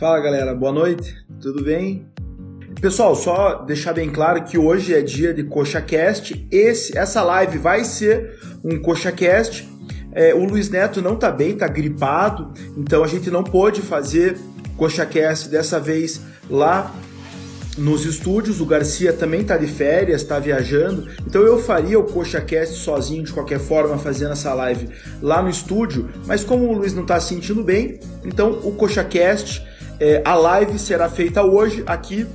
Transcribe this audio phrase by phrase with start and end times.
[0.00, 2.06] Fala galera, boa noite, tudo bem?
[2.80, 6.48] Pessoal, só deixar bem claro que hoje é dia de CoxaCast.
[6.50, 9.68] Esse, essa live vai ser um CoxaCast.
[10.12, 14.38] É, o Luiz Neto não tá bem, tá gripado, então a gente não pôde fazer
[14.78, 16.90] CoxaCast dessa vez lá
[17.80, 18.60] nos estúdios.
[18.60, 21.08] O Garcia também tá de férias, tá viajando.
[21.26, 24.88] Então eu faria o CoxaCast sozinho de qualquer forma, fazendo essa live
[25.20, 26.08] lá no estúdio.
[26.26, 29.64] Mas como o Luiz não tá se sentindo bem, então o CoxaCast,
[29.98, 32.26] é, a live será feita hoje aqui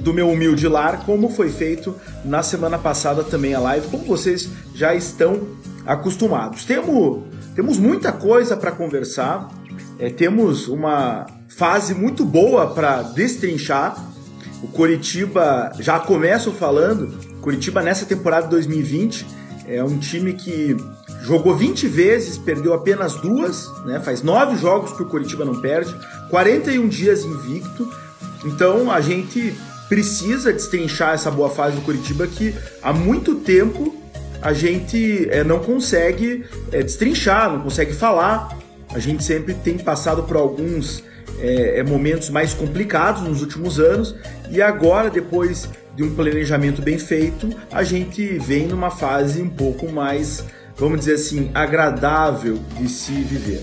[0.00, 4.48] do meu humilde lar, como foi feito na semana passada também a live, como vocês
[4.74, 5.48] já estão
[5.86, 6.64] acostumados.
[6.64, 7.22] Temos,
[7.54, 9.48] temos muita coisa para conversar,
[9.98, 14.11] é, temos uma fase muito boa para destrinchar.
[14.62, 19.26] O Coritiba, já começo falando, Coritiba nessa temporada 2020
[19.66, 20.76] é um time que
[21.22, 24.00] jogou 20 vezes, perdeu apenas duas, né?
[24.00, 25.94] faz nove jogos que o Coritiba não perde,
[26.30, 27.88] 41 dias invicto.
[28.44, 29.52] Então a gente
[29.88, 33.94] precisa destrinchar essa boa fase do Curitiba que há muito tempo
[34.40, 38.56] a gente é, não consegue é, destrinchar, não consegue falar.
[38.90, 41.02] A gente sempre tem passado por alguns
[41.40, 44.14] é, momentos mais complicados nos últimos anos
[44.50, 49.90] e agora, depois de um planejamento bem feito, a gente vem numa fase um pouco
[49.90, 50.44] mais,
[50.76, 53.62] vamos dizer assim, agradável de se viver.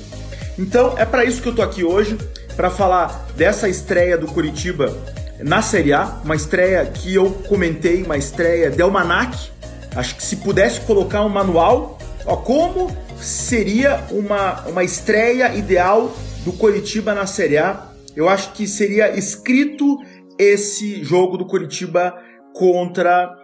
[0.58, 2.18] Então é para isso que eu tô aqui hoje,
[2.56, 4.96] para falar dessa estreia do Curitiba
[5.40, 9.50] na Série A, uma estreia que eu comentei, uma estreia de Almanac.
[9.96, 16.54] Acho que se pudesse colocar um manual, ó, como seria uma, uma estreia ideal do
[16.54, 19.98] Coritiba na Série A, eu acho que seria escrito
[20.38, 22.16] esse jogo do Coritiba
[22.54, 23.36] contra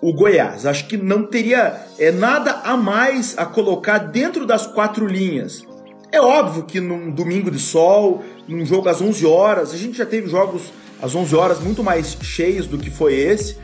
[0.00, 0.66] o Goiás.
[0.66, 5.66] Acho que não teria é, nada a mais a colocar dentro das quatro linhas.
[6.12, 10.06] É óbvio que num domingo de sol, num jogo às 11 horas, a gente já
[10.06, 13.56] teve jogos às 11 horas muito mais cheios do que foi esse.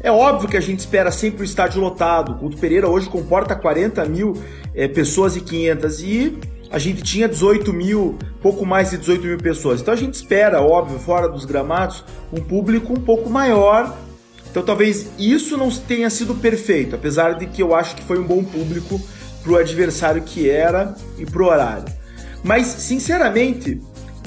[0.00, 2.32] É óbvio que a gente espera sempre o estádio lotado.
[2.32, 4.34] O Couto Pereira hoje comporta 40 mil
[4.74, 6.38] é, pessoas e 500 e
[6.74, 9.80] a gente tinha 18 mil, pouco mais de 18 mil pessoas.
[9.80, 13.96] Então a gente espera, óbvio, fora dos gramados, um público um pouco maior.
[14.50, 18.24] Então talvez isso não tenha sido perfeito, apesar de que eu acho que foi um
[18.24, 19.00] bom público
[19.40, 21.84] para o adversário que era e para o horário.
[22.42, 23.80] Mas, sinceramente,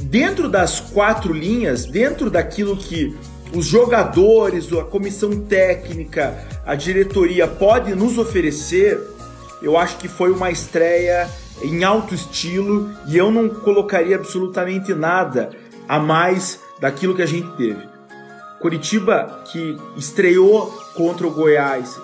[0.03, 3.13] dentro das quatro linhas, dentro daquilo que
[3.53, 8.97] os jogadores, a comissão técnica, a diretoria pode nos oferecer,
[9.61, 11.27] eu acho que foi uma estreia
[11.61, 15.49] em alto estilo e eu não colocaria absolutamente nada
[15.87, 17.87] a mais daquilo que a gente teve.
[18.59, 21.99] Curitiba que estreou contra o Goiás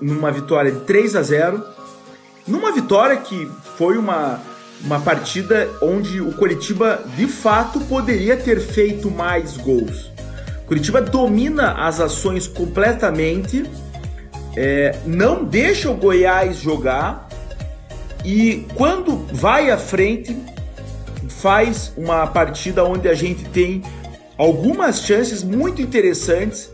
[0.00, 1.64] numa vitória de 3 a 0,
[2.46, 4.40] numa vitória que foi uma
[4.82, 10.10] uma partida onde o Curitiba de fato poderia ter feito mais gols.
[10.66, 13.64] Curitiba domina as ações completamente,
[14.56, 17.28] é, não deixa o Goiás jogar
[18.24, 20.36] e quando vai à frente
[21.28, 23.82] faz uma partida onde a gente tem
[24.36, 26.70] algumas chances muito interessantes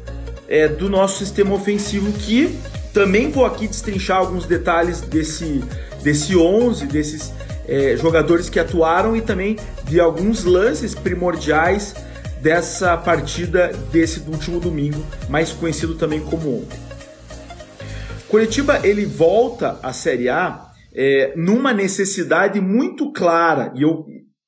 [0.49, 2.59] é, do nosso sistema ofensivo que
[2.93, 5.63] também vou aqui destrinchar alguns detalhes desse,
[6.03, 7.33] desse 11, desses
[7.69, 11.95] é, jogadores que atuaram e também de alguns lances primordiais
[12.41, 16.79] dessa partida desse último domingo, mais conhecido também como ontem.
[18.29, 20.66] Curitiba ele volta à Série A
[20.97, 24.07] é, numa necessidade muito clara e eu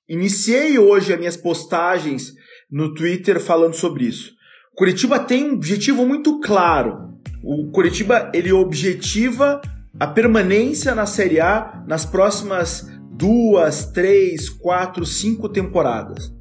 [0.08, 2.32] iniciei hoje as minhas postagens
[2.70, 4.32] no Twitter falando sobre isso.
[4.74, 6.96] Curitiba tem um objetivo muito claro.
[7.42, 9.60] O Curitiba ele objetiva
[10.00, 16.32] a permanência na Série A nas próximas duas, três, quatro, cinco temporadas.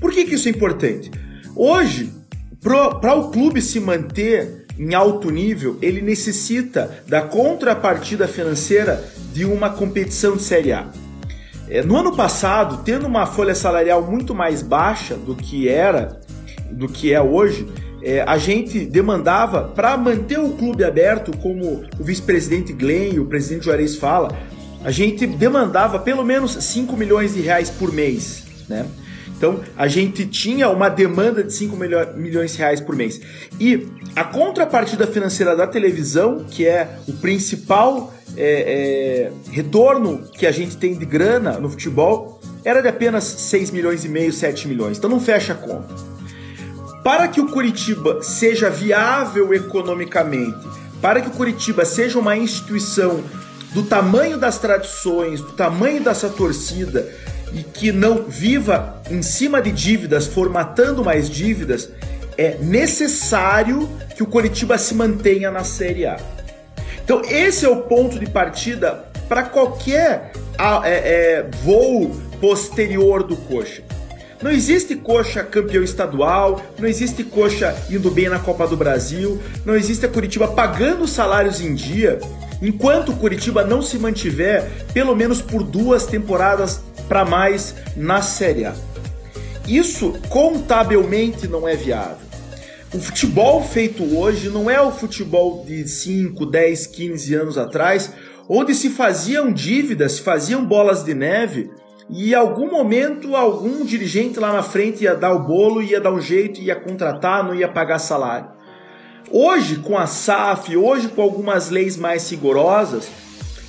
[0.00, 1.10] Por que, que isso é importante?
[1.56, 2.12] Hoje,
[2.60, 9.70] para o clube se manter em alto nível, ele necessita da contrapartida financeira de uma
[9.70, 10.88] competição de Série A.
[11.68, 16.20] É, no ano passado, tendo uma folha salarial muito mais baixa do que era,
[16.70, 17.66] do que é hoje,
[18.02, 23.26] é, a gente demandava para manter o clube aberto, como o vice-presidente Glenn e o
[23.26, 24.28] presidente Juarez fala,
[24.84, 28.86] a gente demandava pelo menos 5 milhões de reais por mês, né?
[29.36, 31.76] Então, a gente tinha uma demanda de 5
[32.16, 33.20] milhões de reais por mês.
[33.60, 40.52] E a contrapartida financeira da televisão, que é o principal é, é, retorno que a
[40.52, 44.96] gente tem de grana no futebol, era de apenas 6 milhões e meio, 7 milhões.
[44.96, 45.94] Então não fecha a conta.
[47.04, 50.66] Para que o Curitiba seja viável economicamente,
[51.00, 53.22] para que o Curitiba seja uma instituição
[53.72, 57.06] do tamanho das tradições, do tamanho dessa torcida
[57.52, 61.90] e que não viva em cima de dívidas, formatando mais dívidas,
[62.36, 66.16] é necessário que o Curitiba se mantenha na Série A.
[67.04, 70.32] Então esse é o ponto de partida para qualquer
[70.84, 72.10] é, é, voo
[72.40, 73.82] posterior do coxa.
[74.42, 79.74] Não existe coxa campeão estadual, não existe coxa indo bem na Copa do Brasil, não
[79.74, 82.18] existe a Curitiba pagando salários em dia,
[82.60, 88.64] enquanto o Curitiba não se mantiver pelo menos por duas temporadas para mais na Série
[88.64, 88.74] A.
[89.66, 92.26] Isso contabilmente não é viável.
[92.94, 98.12] O futebol feito hoje não é o futebol de 5, 10, 15 anos atrás,
[98.48, 101.70] onde se faziam dívidas, se faziam bolas de neve
[102.08, 106.12] e em algum momento algum dirigente lá na frente ia dar o bolo, ia dar
[106.12, 108.48] um jeito, ia contratar, não ia pagar salário.
[109.30, 113.08] Hoje, com a SAF, hoje com algumas leis mais rigorosas,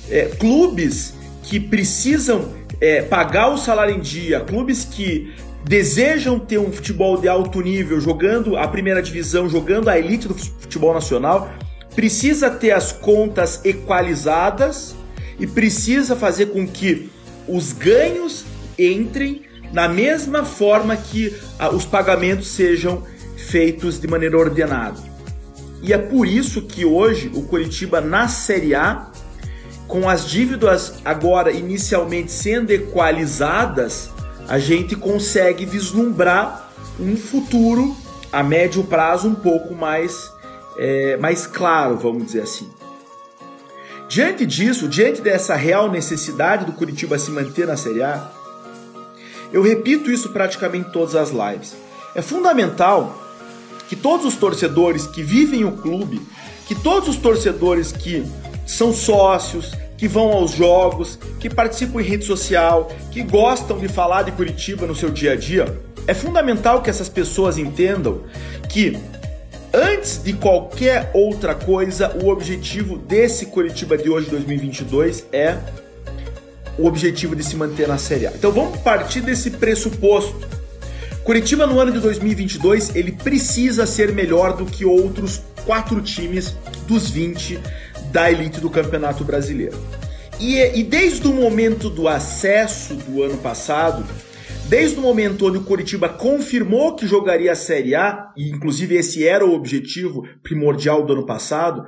[0.08, 5.34] é, clubes que precisam é, pagar o salário em dia, clubes que
[5.64, 10.34] desejam ter um futebol de alto nível, jogando a primeira divisão, jogando a elite do
[10.34, 11.50] futebol nacional,
[11.94, 14.94] precisa ter as contas equalizadas
[15.38, 17.10] e precisa fazer com que
[17.48, 18.44] os ganhos
[18.78, 21.34] entrem na mesma forma que
[21.74, 23.02] os pagamentos sejam
[23.36, 25.17] feitos de maneira ordenada.
[25.82, 29.10] E é por isso que hoje o Curitiba na Série A,
[29.86, 34.10] com as dívidas agora inicialmente sendo equalizadas,
[34.48, 37.96] a gente consegue vislumbrar um futuro
[38.32, 40.32] a médio prazo um pouco mais,
[40.76, 42.68] é, mais claro, vamos dizer assim.
[44.08, 48.30] Diante disso, diante dessa real necessidade do Curitiba se manter na Série A,
[49.52, 51.76] eu repito isso praticamente em todas as lives.
[52.14, 53.27] É fundamental
[53.88, 56.20] que todos os torcedores que vivem o clube,
[56.66, 58.24] que todos os torcedores que
[58.66, 64.22] são sócios, que vão aos jogos, que participam em rede social, que gostam de falar
[64.22, 68.22] de Curitiba no seu dia a dia, é fundamental que essas pessoas entendam
[68.68, 68.96] que
[69.72, 75.58] Antes de qualquer outra coisa, o objetivo desse Curitiba de hoje, 2022, é
[76.78, 78.30] o objetivo de se manter na Série A.
[78.30, 80.57] Então vamos partir desse pressuposto.
[81.28, 87.10] Curitiba no ano de 2022 ele precisa ser melhor do que outros quatro times dos
[87.10, 87.60] 20
[88.10, 89.76] da elite do Campeonato Brasileiro.
[90.40, 94.06] E, e desde o momento do acesso do ano passado,
[94.70, 99.26] Desde o momento onde o Curitiba confirmou que jogaria a Série A, e inclusive esse
[99.26, 101.86] era o objetivo primordial do ano passado,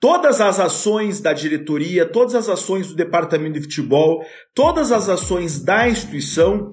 [0.00, 4.24] todas as ações da diretoria, todas as ações do departamento de futebol,
[4.54, 6.72] todas as ações da instituição,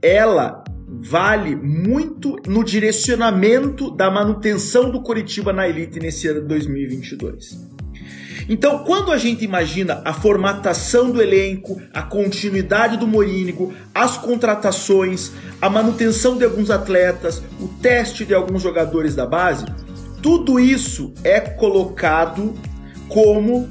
[0.00, 0.63] ela
[1.00, 7.74] vale muito no direcionamento da manutenção do Curitiba na elite nesse ano de 2022.
[8.48, 15.32] Então, quando a gente imagina a formatação do elenco, a continuidade do Morínigo, as contratações,
[15.60, 19.64] a manutenção de alguns atletas, o teste de alguns jogadores da base,
[20.20, 22.54] tudo isso é colocado
[23.08, 23.68] como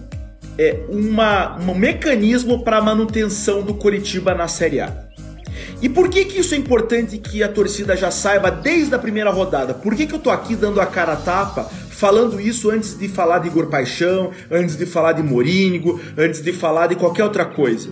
[0.58, 5.13] é, uma, um mecanismo para a manutenção do Coritiba na Série A.
[5.84, 9.30] E por que, que isso é importante que a torcida já saiba desde a primeira
[9.30, 9.74] rodada?
[9.74, 13.10] Por que, que eu tô aqui dando a cara a tapa falando isso antes de
[13.10, 17.44] falar de Igor Paixão, antes de falar de Morínigo, antes de falar de qualquer outra
[17.44, 17.90] coisa.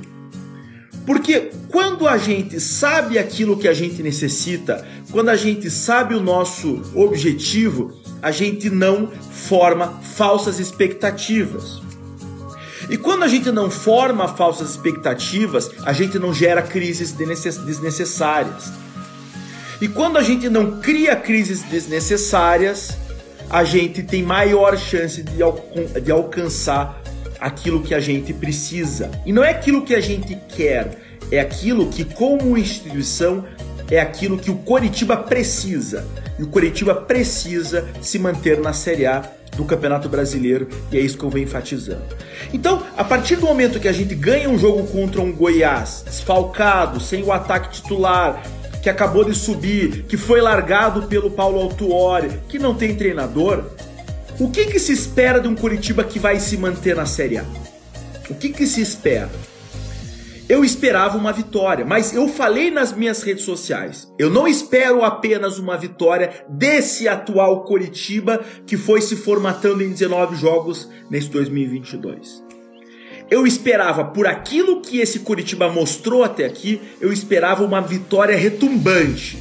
[1.05, 6.21] Porque quando a gente sabe aquilo que a gente necessita, quando a gente sabe o
[6.21, 11.81] nosso objetivo, a gente não forma falsas expectativas.
[12.91, 18.69] E quando a gente não forma falsas expectativas, a gente não gera crises desnecessárias.
[19.79, 22.97] E quando a gente não cria crises desnecessárias,
[23.49, 25.37] a gente tem maior chance de,
[26.01, 27.01] de alcançar
[27.39, 29.09] aquilo que a gente precisa.
[29.25, 30.99] E não é aquilo que a gente quer,
[31.31, 33.45] é aquilo que, como instituição,
[33.91, 36.07] é aquilo que o Coritiba precisa.
[36.39, 39.23] E o Coritiba precisa se manter na Série A
[39.55, 42.03] do Campeonato Brasileiro, e é isso que eu venho enfatizando.
[42.53, 47.01] Então, a partir do momento que a gente ganha um jogo contra um Goiás desfalcado,
[47.01, 48.41] sem o ataque titular,
[48.81, 53.65] que acabou de subir, que foi largado pelo Paulo Autuori, que não tem treinador,
[54.39, 57.45] o que, que se espera de um Curitiba que vai se manter na Série A?
[58.29, 59.29] O que, que se espera?
[60.51, 64.11] Eu esperava uma vitória, mas eu falei nas minhas redes sociais.
[64.19, 70.35] Eu não espero apenas uma vitória desse atual Curitiba que foi se formatando em 19
[70.35, 72.43] jogos nesse 2022
[73.29, 79.37] eu esperava, por aquilo que esse Curitiba mostrou até aqui, eu esperava uma vitória retumbante.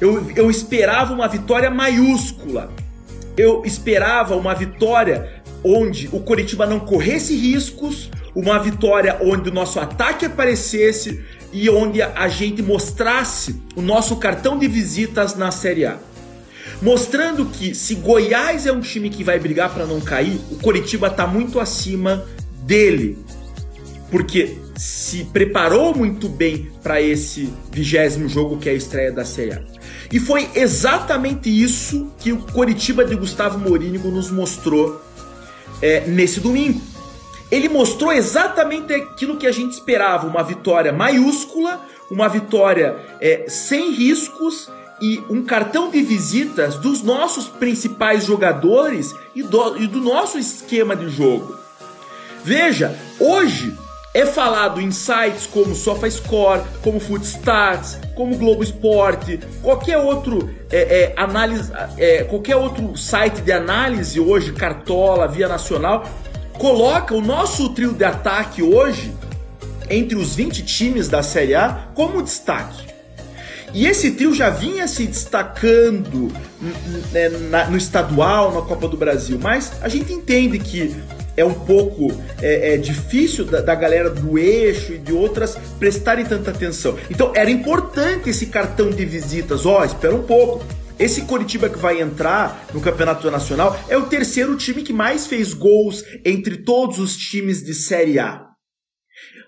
[0.00, 2.72] Eu, eu esperava uma vitória maiúscula.
[3.36, 9.80] eu esperava uma vitória onde o Coritiba não corresse riscos, uma vitória onde o nosso
[9.80, 15.98] ataque aparecesse e onde a gente mostrasse o nosso cartão de visitas na Série A.
[16.80, 21.08] Mostrando que se Goiás é um time que vai brigar para não cair, o Coritiba
[21.08, 22.24] está muito acima
[22.62, 23.18] dele.
[24.10, 29.52] Porque se preparou muito bem para esse vigésimo jogo que é a estreia da Série
[29.52, 29.62] A.
[30.10, 35.00] E foi exatamente isso que o Coritiba de Gustavo Morínigo nos mostrou
[35.82, 36.80] é, nesse domingo.
[37.50, 41.80] Ele mostrou exatamente aquilo que a gente esperava: uma vitória maiúscula,
[42.10, 44.68] uma vitória é, sem riscos
[45.00, 50.94] e um cartão de visitas dos nossos principais jogadores e do, e do nosso esquema
[50.94, 51.58] de jogo.
[52.44, 53.76] Veja, hoje
[54.12, 61.14] é falado em sites como SofaScore, como Footstats, como Globo Esporte, qualquer outro é, é,
[61.16, 66.04] análise, é, qualquer outro site de análise hoje, Cartola, Via Nacional,
[66.60, 69.10] coloca o nosso trio de ataque hoje
[69.88, 72.86] entre os 20 times da Série A como destaque.
[73.72, 76.30] E esse trio já vinha se destacando
[77.12, 77.30] né,
[77.70, 80.94] no estadual, na Copa do Brasil, mas a gente entende que
[81.34, 82.12] é um pouco
[82.42, 86.98] é, é difícil da, da, galera do eixo e de outras prestarem tanta atenção.
[87.08, 89.64] Então era importante esse cartão de visitas.
[89.64, 90.62] Ó, oh, espera um pouco.
[91.00, 95.54] Esse Coritiba que vai entrar no Campeonato Nacional é o terceiro time que mais fez
[95.54, 98.44] gols entre todos os times de Série A.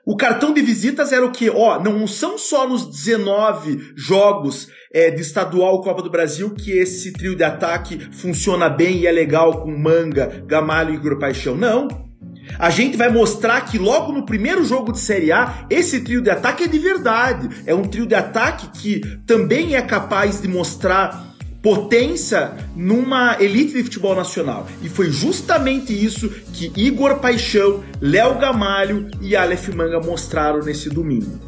[0.06, 1.50] O cartão de visitas era o que?
[1.50, 7.12] Ó, não são só nos 19 jogos é, de estadual Copa do Brasil que esse
[7.12, 11.54] trio de ataque funciona bem e é legal com Manga, Gamalho e Igor Paixão.
[11.54, 11.86] Não.
[12.58, 16.30] A gente vai mostrar que logo no primeiro jogo de Série A, esse trio de
[16.30, 17.48] ataque é de verdade.
[17.66, 21.31] É um trio de ataque que também é capaz de mostrar
[21.62, 24.66] potência numa elite de futebol nacional.
[24.82, 31.40] E foi justamente isso que Igor Paixão, Léo Gamalho e Aleph Manga mostraram nesse domingo.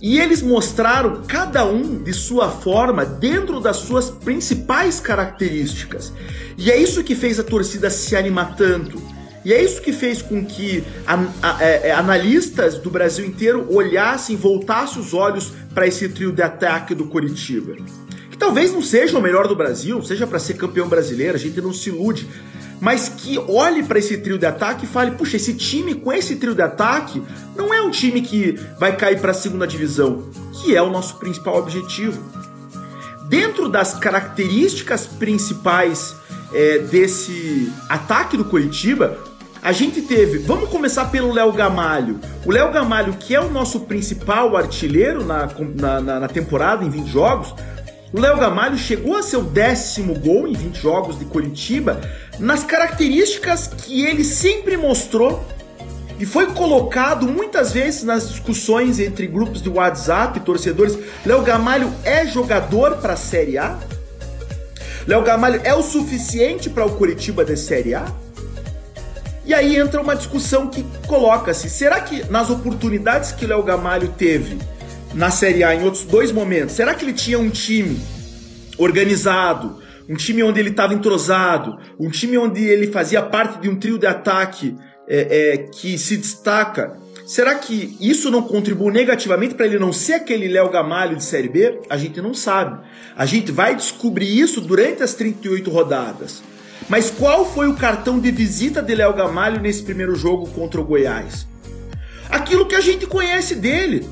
[0.00, 6.12] E eles mostraram cada um de sua forma dentro das suas principais características.
[6.56, 9.02] E é isso que fez a torcida se animar tanto.
[9.44, 10.84] E é isso que fez com que
[11.62, 16.94] é, é, analistas do Brasil inteiro olhassem, voltassem os olhos para esse trio de ataque
[16.94, 17.74] do Coritiba.
[18.38, 21.60] Que talvez não seja o melhor do Brasil, seja para ser campeão brasileiro, a gente
[21.60, 22.28] não se ilude
[22.80, 26.36] mas que olhe para esse trio de ataque e fale: puxa, esse time com esse
[26.36, 27.22] trio de ataque
[27.56, 31.16] não é um time que vai cair para a segunda divisão, que é o nosso
[31.16, 32.22] principal objetivo.
[33.28, 36.14] Dentro das características principais
[36.54, 39.18] é, desse ataque do Curitiba,
[39.60, 42.20] a gente teve, vamos começar pelo Léo Gamalho.
[42.46, 45.48] O Léo Gamalho, que é o nosso principal artilheiro na,
[46.00, 47.54] na, na temporada, em 20 jogos,
[48.12, 52.00] o Léo Gamalho chegou a seu décimo gol em 20 jogos de Curitiba,
[52.38, 55.44] nas características que ele sempre mostrou
[56.18, 60.98] e foi colocado muitas vezes nas discussões entre grupos de WhatsApp, torcedores.
[61.24, 63.78] Léo Gamalho é jogador para a Série A?
[65.06, 68.04] Léo Gamalho é o suficiente para o Curitiba de Série A?
[69.44, 74.58] E aí entra uma discussão que coloca-se: será que nas oportunidades que Léo Gamalho teve
[75.18, 78.00] na Série A em outros dois momentos, será que ele tinha um time
[78.78, 83.74] organizado, um time onde ele estava entrosado, um time onde ele fazia parte de um
[83.74, 84.76] trio de ataque
[85.08, 86.96] é, é, que se destaca.
[87.26, 91.48] Será que isso não contribui negativamente para ele não ser aquele Léo Gamalho de Série
[91.48, 91.80] B?
[91.90, 92.78] A gente não sabe.
[93.16, 96.42] A gente vai descobrir isso durante as 38 rodadas.
[96.88, 100.84] Mas qual foi o cartão de visita de Léo Gamalho nesse primeiro jogo contra o
[100.84, 101.46] Goiás?
[102.30, 104.06] Aquilo que a gente conhece dele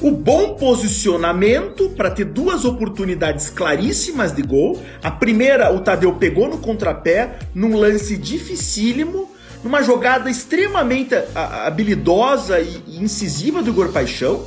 [0.00, 4.82] o bom posicionamento para ter duas oportunidades claríssimas de gol.
[5.02, 9.30] A primeira, o Tadeu pegou no contrapé, num lance dificílimo,
[9.62, 14.46] numa jogada extremamente habilidosa e incisiva do Igor Paixão.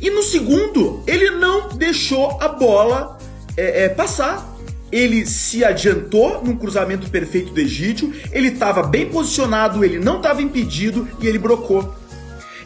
[0.00, 3.18] E no segundo, ele não deixou a bola
[3.56, 4.54] é, é, passar.
[4.92, 10.40] Ele se adiantou num cruzamento perfeito do Egídio, ele estava bem posicionado, ele não estava
[10.40, 11.92] impedido e ele brocou.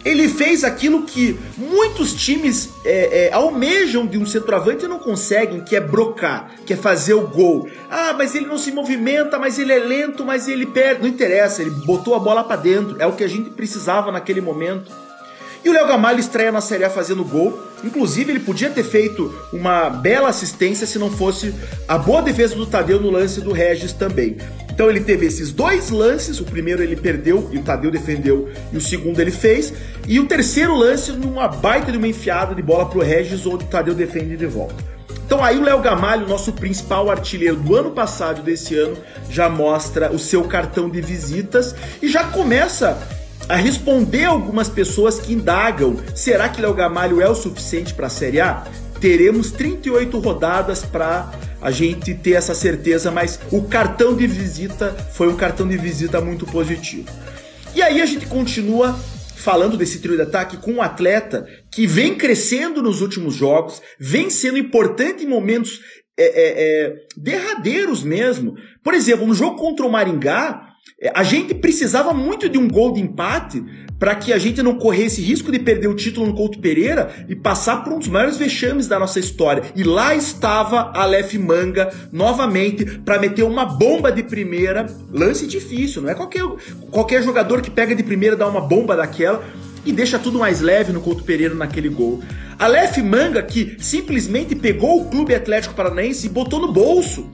[0.05, 5.63] Ele fez aquilo que muitos times é, é, almejam de um centroavante e não conseguem,
[5.63, 7.69] que é brocar, que é fazer o gol.
[7.91, 11.03] Ah, mas ele não se movimenta, mas ele é lento, mas ele perde.
[11.03, 12.97] Não interessa, ele botou a bola para dentro.
[12.99, 14.91] É o que a gente precisava naquele momento.
[15.63, 17.59] E o Léo Gamalho estreia na Série A fazendo gol.
[17.85, 21.55] Inclusive, ele podia ter feito uma bela assistência se não fosse
[21.87, 24.39] a boa defesa do Tadeu no lance do Regis também.
[24.71, 28.79] Então ele teve esses dois lances, o primeiro ele perdeu e o Tadeu defendeu, e
[28.79, 29.75] o segundo ele fez,
[30.09, 33.69] e o terceiro lance numa baita de uma enfiada de bola pro Regis, onde o
[33.69, 34.77] Tadeu defende de volta.
[35.27, 38.97] Então aí o Léo Gamalho, nosso principal artilheiro do ano passado desse ano,
[39.29, 42.99] já mostra o seu cartão de visitas e já começa
[43.51, 48.11] a responder algumas pessoas que indagam: será que Léo Gamalho é o suficiente para a
[48.11, 48.65] Série A?
[49.01, 55.29] Teremos 38 rodadas para a gente ter essa certeza, mas o cartão de visita foi
[55.29, 57.09] um cartão de visita muito positivo.
[57.75, 58.97] E aí a gente continua
[59.35, 64.31] falando desse trio de ataque com um atleta que vem crescendo nos últimos jogos, vem
[64.31, 65.81] sendo importante em momentos
[66.17, 68.55] é, é, é, derradeiros mesmo.
[68.85, 70.70] Por exemplo, no jogo contra o Maringá,
[71.15, 73.65] a gente precisava muito de um gol de empate
[73.99, 77.35] para que a gente não corresse risco de perder o título no Couto Pereira e
[77.35, 79.63] passar por um dos maiores vexames da nossa história.
[79.75, 86.11] E lá estava Aleph Manga novamente para meter uma bomba de primeira, lance difícil, não
[86.11, 86.45] é qualquer,
[86.91, 89.43] qualquer jogador que pega de primeira dá uma bomba daquela
[89.85, 92.23] e deixa tudo mais leve no Couto Pereira naquele gol.
[92.59, 97.27] Aleph Manga que simplesmente pegou o Clube Atlético Paranaense e botou no bolso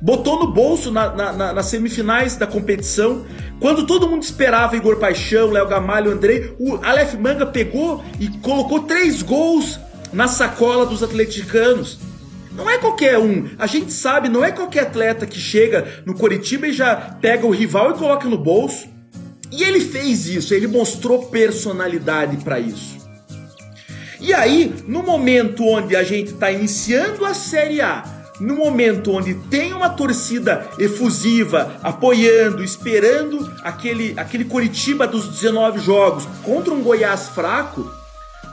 [0.00, 3.24] botou no bolso na, na, na, nas semifinais da competição.
[3.60, 8.80] Quando todo mundo esperava Igor Paixão, Léo Gamalho, Andrei, o Aleph Manga pegou e colocou
[8.80, 9.78] três gols
[10.12, 11.98] na sacola dos atleticanos.
[12.52, 13.50] Não é qualquer um.
[13.58, 17.50] A gente sabe, não é qualquer atleta que chega no Coritiba e já pega o
[17.50, 18.88] rival e coloca no bolso.
[19.50, 22.98] E ele fez isso, ele mostrou personalidade para isso.
[24.20, 29.34] E aí, no momento onde a gente está iniciando a Série A, no momento onde
[29.34, 37.28] tem uma torcida efusiva apoiando, esperando aquele, aquele Coritiba dos 19 jogos contra um Goiás
[37.28, 37.90] fraco,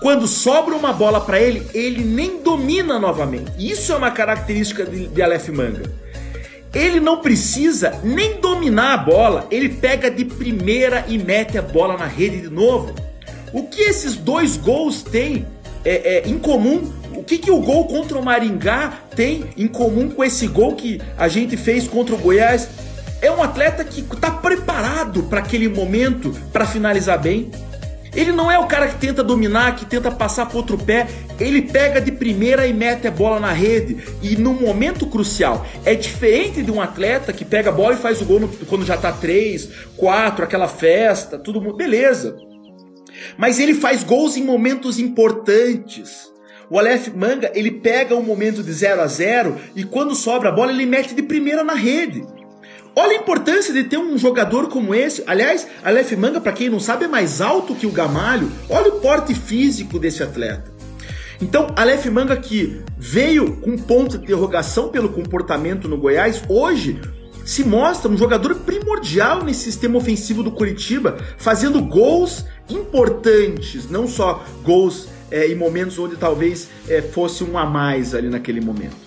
[0.02, 3.52] quando sobra uma bola para ele, ele nem domina novamente.
[3.58, 5.84] Isso é uma característica de, de Aleph Manga.
[6.74, 11.96] Ele não precisa nem dominar a bola, ele pega de primeira e mete a bola
[11.96, 12.94] na rede de novo.
[13.54, 15.48] O que esses dois gols têm
[15.86, 16.92] é, é, em comum
[17.26, 21.28] que, que o gol contra o Maringá tem em comum com esse gol que a
[21.28, 22.70] gente fez contra o Goiás?
[23.22, 27.50] É um atleta que está preparado para aquele momento para finalizar bem.
[28.16, 31.08] Ele não é o cara que tenta dominar, que tenta passar para outro pé.
[31.40, 33.98] Ele pega de primeira e mete a bola na rede.
[34.22, 35.66] E no momento crucial.
[35.84, 38.86] É diferente de um atleta que pega a bola e faz o gol no, quando
[38.86, 41.60] já está 3, 4, aquela festa, tudo.
[41.74, 42.38] Beleza.
[43.38, 46.35] Mas ele faz gols em momentos importantes.
[46.70, 50.52] O Aleph Manga, ele pega um momento de 0 a 0 e quando sobra a
[50.52, 52.26] bola, ele mete de primeira na rede.
[52.96, 55.22] Olha a importância de ter um jogador como esse.
[55.28, 58.50] Aliás, Aleph Manga, para quem não sabe, é mais alto que o Gamalho.
[58.70, 60.74] Olha o porte físico desse atleta.
[61.42, 67.02] Então, Aleph Manga que veio com ponto de interrogação pelo comportamento no Goiás, hoje
[67.44, 74.44] se mostra um jogador primordial nesse sistema ofensivo do Curitiba, fazendo gols importantes, não só
[74.64, 79.06] gols é, em momentos onde talvez é, fosse um a mais ali naquele momento.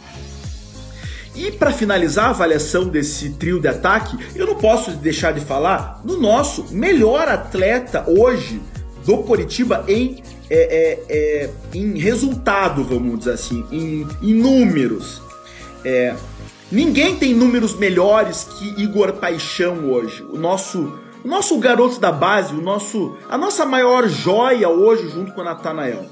[1.34, 6.00] E para finalizar a avaliação desse trio de ataque, eu não posso deixar de falar
[6.04, 8.60] no nosso melhor atleta hoje
[9.06, 15.22] do Coritiba em, é, é, é em resultado, vamos dizer assim, em, em números.
[15.84, 16.14] É,
[16.72, 20.24] ninguém tem números melhores que Igor Paixão hoje.
[20.24, 20.92] O nosso
[21.28, 26.06] nosso garoto da base, o nosso, a nossa maior joia hoje, junto com a Natanael.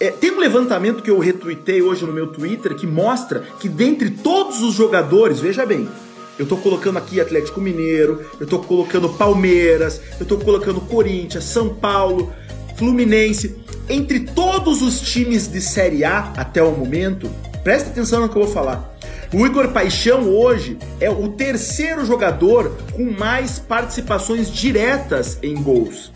[0.00, 4.10] É, tem um levantamento que eu retuitei hoje no meu Twitter que mostra que dentre
[4.10, 5.88] todos os jogadores, veja bem,
[6.36, 11.68] eu tô colocando aqui Atlético Mineiro, eu tô colocando Palmeiras, eu tô colocando Corinthians, São
[11.68, 12.32] Paulo,
[12.76, 13.54] Fluminense,
[13.88, 17.30] entre todos os times de Série A até o momento,
[17.62, 18.92] presta atenção no que eu vou falar.
[19.32, 26.12] O Igor Paixão hoje é o terceiro jogador com mais participações diretas em gols.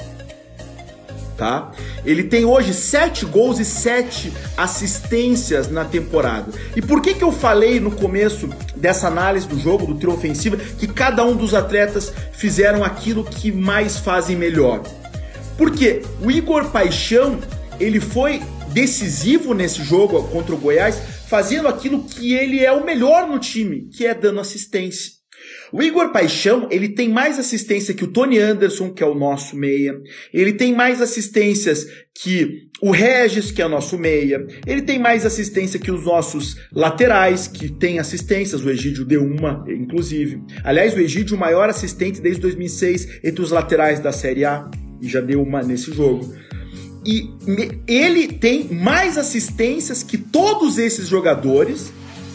[1.34, 1.72] Tá?
[2.04, 6.52] Ele tem hoje sete gols e sete assistências na temporada.
[6.74, 10.58] E por que, que eu falei no começo dessa análise do jogo, do trio ofensivo,
[10.58, 14.82] que cada um dos atletas fizeram aquilo que mais fazem melhor?
[15.56, 17.38] Porque o Igor Paixão,
[17.80, 23.28] ele foi decisivo nesse jogo contra o Goiás, fazendo aquilo que ele é o melhor
[23.28, 25.16] no time, que é dando assistência.
[25.72, 29.56] O Igor Paixão, ele tem mais assistência que o Tony Anderson, que é o nosso
[29.56, 30.00] meia.
[30.32, 34.46] Ele tem mais assistências que o Regis, que é o nosso meia.
[34.66, 38.64] Ele tem mais assistência que os nossos laterais, que tem assistências.
[38.64, 40.40] O Egídio deu uma, inclusive.
[40.62, 44.70] Aliás, o Egídio, o maior assistente desde 2006 entre os laterais da Série A.
[45.02, 46.32] E já deu uma nesse jogo.
[47.06, 47.30] E
[47.86, 51.92] ele tem mais assistências que todos esses jogadores.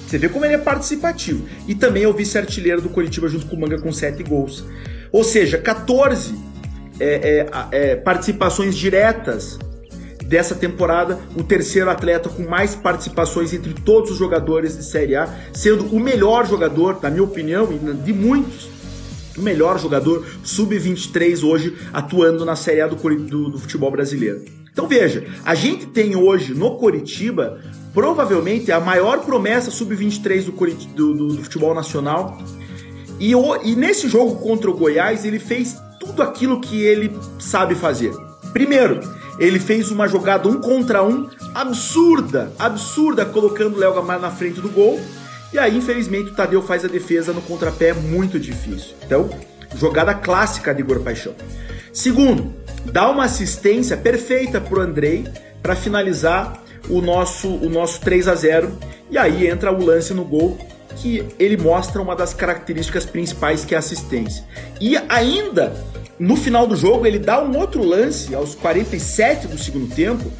[0.07, 1.45] Você vê como ele é participativo.
[1.67, 4.63] E também é o vice-artilheiro do Curitiba junto com o Manga com 7 gols.
[5.11, 6.33] Ou seja, 14
[6.99, 9.59] é, é, é, participações diretas
[10.25, 15.27] dessa temporada, o terceiro atleta com mais participações entre todos os jogadores de Série A,
[15.51, 18.69] sendo o melhor jogador, na minha opinião, e de muitos,
[19.37, 24.60] o melhor jogador sub-23 hoje atuando na Série A do, do, do futebol brasileiro.
[24.71, 27.59] Então veja, a gente tem hoje no Coritiba
[27.93, 32.37] provavelmente a maior promessa sub-23 do, do, do, do, futebol nacional.
[33.19, 37.75] E, o, e nesse jogo contra o Goiás, ele fez tudo aquilo que ele sabe
[37.75, 38.13] fazer.
[38.53, 38.99] Primeiro,
[39.37, 44.61] ele fez uma jogada um contra um absurda, absurda, colocando o Léo Gamar na frente
[44.61, 44.99] do gol.
[45.53, 48.95] E aí, infelizmente, o Tadeu faz a defesa no contrapé muito difícil.
[49.05, 49.29] Então,
[49.75, 51.35] jogada clássica de Igor Paixão.
[51.93, 52.53] Segundo,
[52.85, 55.25] dá uma assistência perfeita pro Andrei
[55.61, 58.71] para finalizar o nosso, o nosso 3 a 0
[59.09, 60.57] e aí entra o lance no gol
[60.97, 64.43] que ele mostra uma das características principais que é a assistência.
[64.79, 65.73] E ainda
[66.19, 70.31] no final do jogo ele dá um outro lance aos 47 do segundo tempo,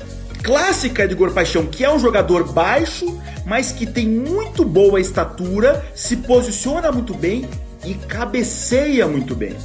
[0.44, 5.84] clássica de Igor Paixão, que é um jogador baixo, mas que tem muito boa estatura,
[5.96, 7.48] se posiciona muito bem
[7.84, 9.56] e cabeceia muito bem.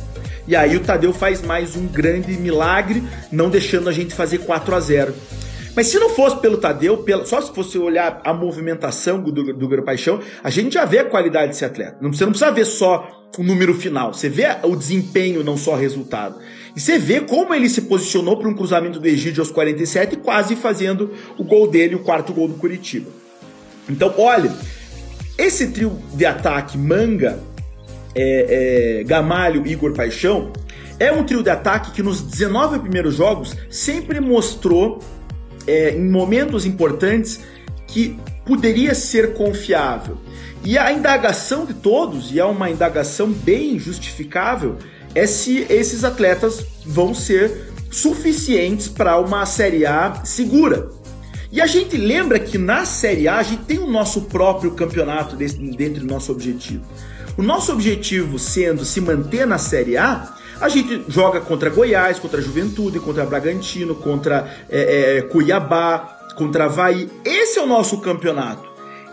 [0.46, 4.74] E aí o Tadeu faz mais um grande milagre, não deixando a gente fazer 4
[4.74, 5.14] a 0
[5.76, 9.82] mas se não fosse pelo Tadeu, só se fosse olhar a movimentação do, do, do
[9.82, 11.98] Paixão, a gente já vê a qualidade desse atleta.
[12.00, 15.76] Você não precisa ver só o número final, você vê o desempenho, não só o
[15.76, 16.40] resultado.
[16.74, 20.56] E você vê como ele se posicionou para um cruzamento do Egídio aos 47, quase
[20.56, 23.11] fazendo o gol dele, o quarto gol do Curitiba.
[23.87, 24.50] Então, olha,
[25.37, 27.38] esse trio de ataque Manga,
[28.16, 30.50] é, é, Gamalho Igor Paixão
[30.98, 35.02] é um trio de ataque que nos 19 primeiros jogos sempre mostrou
[35.66, 37.40] é, em momentos importantes
[37.87, 40.16] que poderia ser confiável.
[40.64, 44.76] E a indagação de todos, e é uma indagação bem justificável,
[45.14, 50.88] é se esses atletas vão ser suficientes para uma Série A segura.
[51.52, 55.37] E a gente lembra que na Série A a gente tem o nosso próprio campeonato
[55.37, 56.85] dentro do nosso objetivo.
[57.37, 62.40] O nosso objetivo sendo se manter na Série A, a gente joga contra Goiás, contra
[62.40, 67.11] Juventude, contra Bragantino, contra é, é, Cuiabá, contra Havaí.
[67.25, 68.66] Esse é o nosso campeonato.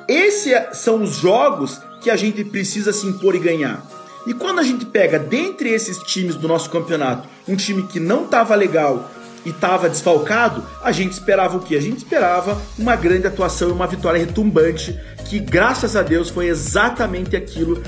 [0.07, 3.86] Esses são os jogos que a gente precisa se impor e ganhar.
[4.25, 8.23] E quando a gente pega dentre esses times do nosso campeonato um time que não
[8.23, 9.12] estava legal
[9.45, 11.75] e estava desfalcado, a gente esperava o quê?
[11.75, 16.47] A gente esperava uma grande atuação e uma vitória retumbante, que graças a Deus foi
[16.47, 17.83] exatamente aquilo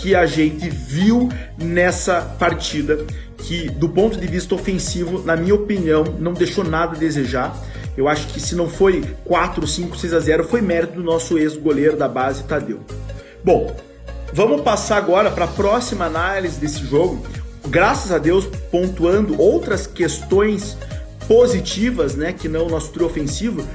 [0.00, 3.04] que a gente viu nessa partida,
[3.36, 7.54] que do ponto de vista ofensivo, na minha opinião, não deixou nada a desejar.
[7.96, 11.38] Eu acho que se não foi 4, 5, 6 a 0, foi mérito do nosso
[11.38, 12.80] ex-goleiro da base, Tadeu.
[13.44, 13.76] Bom,
[14.32, 17.22] vamos passar agora para a próxima análise desse jogo.
[17.68, 20.78] Graças a Deus, pontuando outras questões
[21.28, 23.66] positivas, né, que não o nosso trio ofensivo,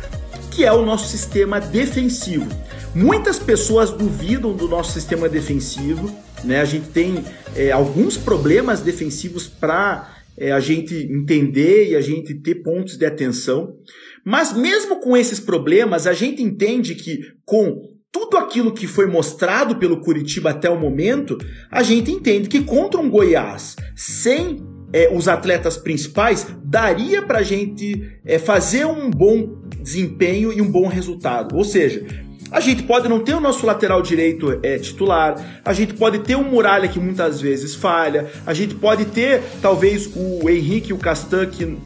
[0.49, 2.49] que é o nosso sistema defensivo.
[2.95, 6.09] Muitas pessoas duvidam do nosso sistema defensivo,
[6.45, 6.61] né?
[6.61, 12.33] A gente tem é, alguns problemas defensivos para é, a gente entender e a gente
[12.35, 13.75] ter pontos de atenção.
[14.23, 19.75] Mas mesmo com esses problemas, a gente entende que com tudo aquilo que foi mostrado
[19.75, 21.37] pelo Curitiba até o momento,
[21.69, 24.63] a gente entende que contra um Goiás sem
[24.95, 30.71] é, os atletas principais, daria para a gente é, fazer um bom desempenho e um
[30.71, 31.57] bom resultado.
[31.57, 32.05] Ou seja,
[32.51, 36.35] a gente pode não ter o nosso lateral direito é, titular, a gente pode ter
[36.35, 40.97] um Muralha que muitas vezes falha, a gente pode ter talvez o Henrique e o
[40.97, 41.77] Castan, que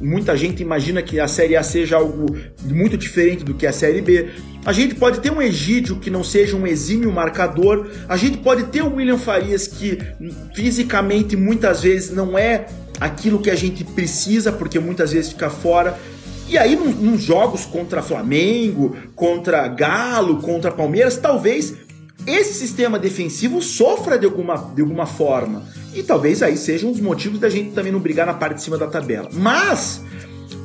[0.00, 4.00] muita gente imagina que a Série A seja algo muito diferente do que a Série
[4.00, 4.30] B.
[4.64, 8.64] A gente pode ter um Egídio que não seja um exímio marcador, a gente pode
[8.64, 9.98] ter o William Farias que
[10.54, 12.66] fisicamente muitas vezes não é
[12.98, 15.96] aquilo que a gente precisa, porque muitas vezes fica fora.
[16.48, 21.74] E aí, nos jogos contra Flamengo, contra Galo, contra Palmeiras, talvez
[22.26, 25.64] esse sistema defensivo sofra de alguma, de alguma forma.
[25.94, 28.62] E talvez aí seja um dos motivos da gente também não brigar na parte de
[28.62, 29.28] cima da tabela.
[29.32, 30.02] Mas,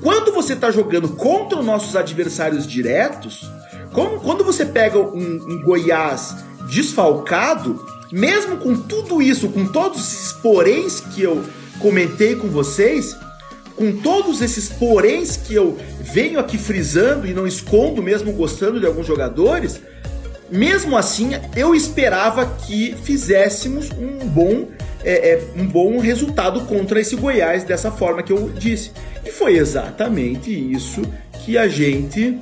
[0.01, 3.49] quando você está jogando contra os nossos adversários diretos,
[3.91, 6.35] como, quando você pega um, um Goiás
[6.69, 11.43] desfalcado, mesmo com tudo isso, com todos esses poréns que eu
[11.79, 13.15] comentei com vocês,
[13.81, 18.85] com todos esses poréns que eu venho aqui frisando e não escondo, mesmo gostando de
[18.85, 19.81] alguns jogadores,
[20.51, 24.67] mesmo assim eu esperava que fizéssemos um bom,
[25.03, 28.91] é, é, um bom resultado contra esse Goiás dessa forma que eu disse.
[29.25, 31.01] E foi exatamente isso
[31.43, 32.39] que a gente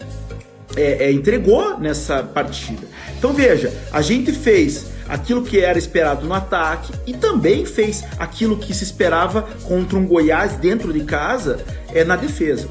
[0.76, 2.88] é, é entregou nessa partida.
[3.18, 8.58] Então veja, a gente fez aquilo que era esperado no ataque e também fez aquilo
[8.58, 12.70] que se esperava contra um Goiás dentro de casa é na defesa.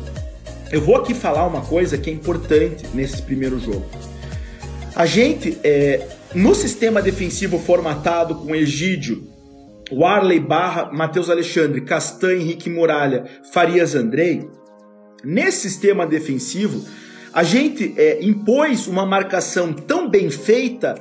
[0.71, 3.87] eu vou aqui falar uma coisa que é importante nesse primeiro jogo.
[4.95, 9.27] A gente, é, no sistema defensivo formatado com Egídio,
[9.91, 14.47] Warley Barra, Matheus Alexandre, Castan, Henrique Muralha, Farias Andrei,
[15.25, 16.85] nesse sistema defensivo,
[17.33, 20.95] a gente é, impôs uma marcação tão bem feita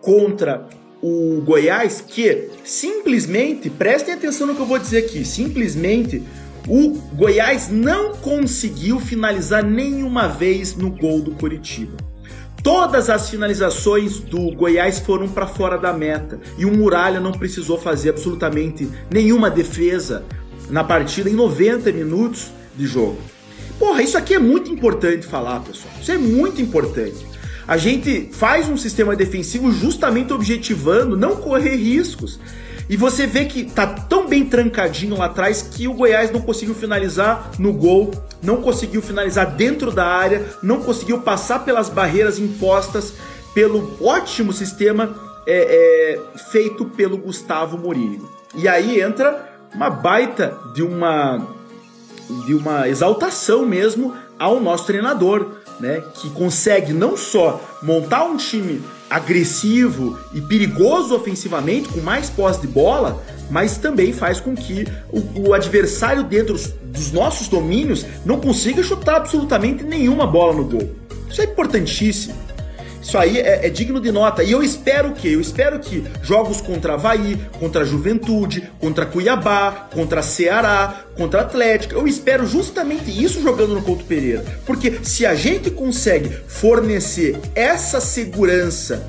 [0.00, 0.66] contra
[1.02, 6.22] o Goiás que simplesmente, prestem atenção no que eu vou dizer aqui, simplesmente
[6.66, 11.96] o Goiás não conseguiu finalizar nenhuma vez no gol do Curitiba.
[12.62, 17.78] Todas as finalizações do Goiás foram para fora da meta e o Muralha não precisou
[17.78, 20.24] fazer absolutamente nenhuma defesa
[20.70, 23.18] na partida em 90 minutos de jogo.
[23.78, 25.92] Porra, isso aqui é muito importante falar, pessoal.
[26.00, 27.26] Isso é muito importante.
[27.66, 32.38] A gente faz um sistema defensivo justamente objetivando não correr riscos.
[32.88, 36.74] E você vê que tá tão bem trancadinho lá atrás que o Goiás não conseguiu
[36.74, 38.10] finalizar no gol,
[38.42, 43.14] não conseguiu finalizar dentro da área, não conseguiu passar pelas barreiras impostas
[43.54, 45.14] pelo ótimo sistema
[45.46, 48.28] é, é, feito pelo Gustavo Mourinho.
[48.54, 51.46] E aí entra uma baita de uma
[52.46, 58.82] de uma exaltação mesmo ao nosso treinador, né, que consegue não só montar um time
[59.10, 65.48] agressivo e perigoso ofensivamente, com mais posse de bola, mas também faz com que o,
[65.48, 70.90] o, adversário dentro dos nossos domínios não consiga chutar absolutamente nenhuma bola no gol.
[71.28, 72.34] Isso é importantíssimo.
[73.04, 74.42] Isso aí é, é, digno de nota.
[74.42, 80.22] E eu espero que, eu espero que jogos contra Havaí, contra Juventude, contra Cuiabá, contra
[80.22, 84.42] Ceará, contra Atlético, eu espero justamente isso jogando no Couto Pereira.
[84.64, 89.06] Porque se a gente consegue fornecer essa segurança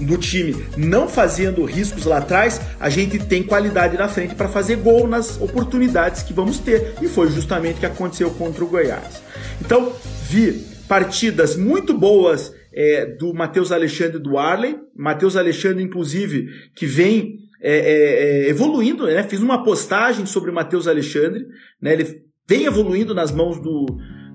[0.00, 4.76] do time, não fazendo riscos lá atrás, a gente tem qualidade na frente para fazer
[4.76, 6.94] gol nas oportunidades que vamos ter.
[7.00, 9.22] E foi justamente o que aconteceu contra o Goiás.
[9.60, 9.92] Então,
[10.28, 14.76] vi partidas muito boas é, do Matheus Alexandre do Arley.
[14.94, 19.22] Matheus Alexandre, inclusive, que vem é, é, é, evoluindo, né?
[19.22, 21.46] Fiz uma postagem sobre o Matheus Alexandre,
[21.80, 21.94] né?
[21.94, 23.86] Ele vem evoluindo nas mãos do,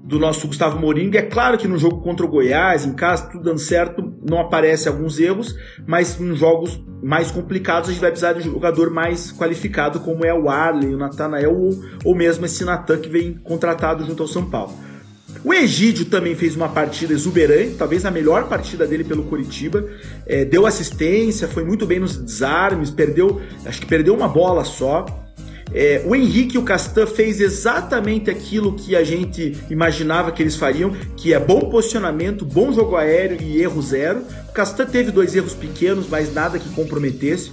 [0.04, 1.16] do nosso Gustavo Mourinho.
[1.16, 4.90] É claro que no jogo contra o Goiás, em casa, tudo dando certo, não aparece
[4.90, 9.32] alguns erros, mas em jogos mais complicados a gente vai precisar de um jogador mais
[9.32, 11.70] qualificado, como é o Arley, o Natanael ou,
[12.04, 14.74] ou mesmo esse Natan que vem contratado junto ao São Paulo.
[15.44, 19.84] O Egídio também fez uma partida exuberante, talvez a melhor partida dele pelo Curitiba.
[20.28, 25.06] É, deu assistência, foi muito bem nos desarmes, perdeu, acho que perdeu uma bola só.
[25.74, 30.56] É, o Henrique e o Castan fez exatamente aquilo que a gente imaginava que eles
[30.56, 34.22] fariam, que é bom posicionamento, bom jogo aéreo e erro zero.
[34.50, 37.52] O Castan teve dois erros pequenos, mas nada que comprometesse.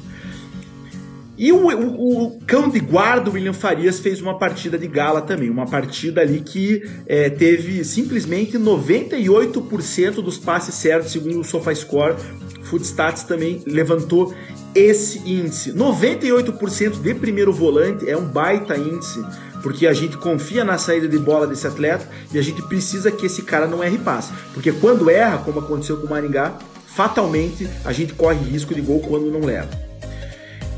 [1.39, 5.49] E o, o, o, cão de guarda, William Farias, fez uma partida de gala também.
[5.49, 12.17] Uma partida ali que é, teve simplesmente 98% dos passes certos, segundo o SofaScore.
[12.65, 14.35] Footstats também levantou
[14.75, 15.73] esse índice.
[15.73, 19.25] 98% de primeiro volante é um baita índice,
[19.63, 23.27] porque a gente confia na saída de bola desse atleta e a gente precisa que
[23.27, 24.33] esse cara não erre passe.
[24.53, 29.01] Porque quando erra, como aconteceu com o Maringá, fatalmente a gente corre risco de gol
[29.01, 29.88] quando não leva.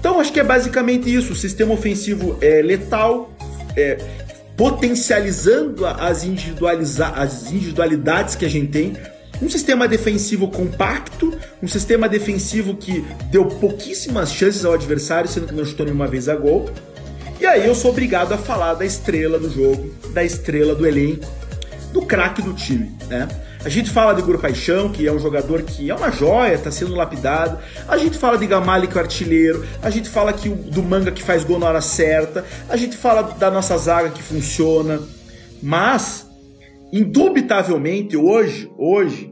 [0.00, 1.34] Então acho que é basicamente isso.
[1.34, 3.30] O sistema ofensivo é letal,
[3.76, 3.98] é,
[4.56, 8.96] potencializando as, individualiza as individualidades que a gente tem.
[9.40, 11.32] Um sistema defensivo compacto,
[11.62, 16.28] um sistema defensivo que deu pouquíssimas chances ao adversário, sendo que não chutou nenhuma vez
[16.28, 16.68] a gol.
[17.38, 21.26] E aí eu sou obrigado a falar da estrela do jogo, da estrela do elenco,
[21.90, 23.28] do craque do time, né?
[23.62, 26.70] A gente fala de Guru Paixão, que é um jogador que é uma joia, está
[26.70, 27.58] sendo lapidado.
[27.86, 29.66] A gente fala de Gamali, que é o artilheiro.
[29.82, 32.44] A gente fala que o, do Manga, que faz gol na hora certa.
[32.70, 35.00] A gente fala da nossa zaga, que funciona.
[35.62, 36.26] Mas,
[36.90, 39.30] indubitavelmente, hoje, hoje,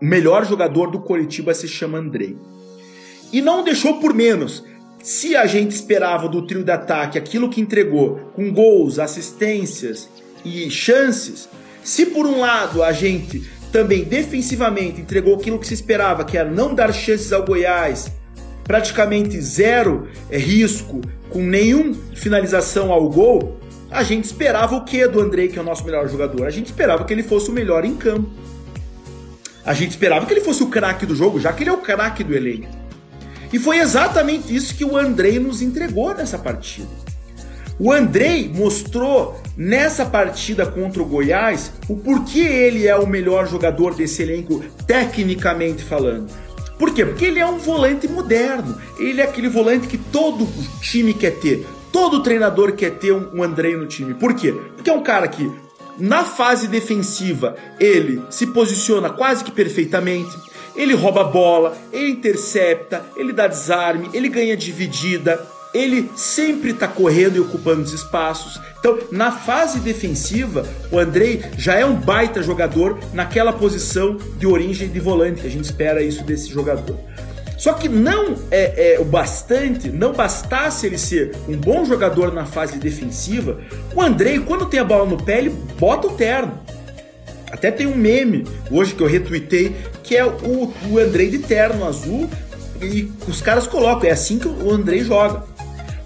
[0.00, 2.38] o melhor jogador do Coritiba se chama Andrei.
[3.30, 4.64] E não deixou por menos.
[5.02, 10.08] Se a gente esperava do trio de ataque aquilo que entregou, com gols, assistências
[10.42, 11.50] e chances,
[11.84, 16.50] se por um lado a gente também defensivamente entregou aquilo que se esperava, que era
[16.50, 18.12] não dar chances ao Goiás,
[18.64, 23.58] praticamente zero é, risco, com nenhuma finalização ao gol,
[23.90, 26.46] a gente esperava o que do Andrei, que é o nosso melhor jogador?
[26.46, 28.30] A gente esperava que ele fosse o melhor em campo.
[29.64, 31.78] A gente esperava que ele fosse o craque do jogo, já que ele é o
[31.78, 32.68] craque do elenco.
[33.52, 36.88] E foi exatamente isso que o Andrei nos entregou nessa partida.
[37.84, 43.92] O Andrei mostrou nessa partida contra o Goiás o porquê ele é o melhor jogador
[43.92, 46.30] desse elenco, tecnicamente falando.
[46.78, 47.04] Por quê?
[47.04, 48.80] Porque ele é um volante moderno.
[49.00, 50.46] Ele é aquele volante que todo
[50.80, 51.66] time quer ter.
[51.90, 54.14] Todo treinador quer ter um Andrei no time.
[54.14, 54.54] Por quê?
[54.76, 55.50] Porque é um cara que
[55.98, 60.30] Na fase defensiva, ele se posiciona quase que perfeitamente.
[60.76, 66.86] Ele rouba a bola, ele intercepta, ele dá desarme, ele ganha dividida, ele sempre está
[66.86, 68.60] correndo e ocupando os espaços.
[68.78, 74.88] Então, na fase defensiva, o Andrei já é um baita jogador naquela posição de origem
[74.88, 76.98] de volante, que a gente espera isso desse jogador.
[77.56, 82.44] Só que não é, é, o bastante, não bastasse ele ser um bom jogador na
[82.44, 83.60] fase defensiva,
[83.94, 86.58] o Andrei, quando tem a bola no pé, ele bota o terno.
[87.52, 91.86] Até tem um meme hoje que eu retuitei, que é o, o Andrei de terno
[91.86, 92.28] azul,
[92.80, 95.44] e os caras colocam, é assim que o Andrei joga.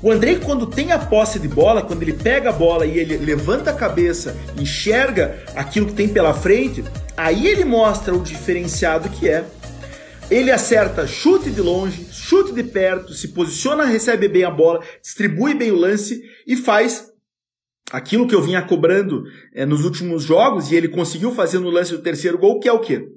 [0.03, 3.17] O Andrei, quando tem a posse de bola, quando ele pega a bola e ele
[3.17, 6.85] levanta a cabeça, enxerga aquilo que tem pela frente,
[7.17, 9.45] aí ele mostra o diferenciado que é.
[10.31, 15.55] Ele acerta chute de longe, chute de perto, se posiciona, recebe bem a bola, distribui
[15.55, 17.07] bem o lance e faz
[17.91, 21.93] aquilo que eu vinha cobrando é, nos últimos jogos e ele conseguiu fazer no lance
[21.93, 23.09] do terceiro gol, que é o quê?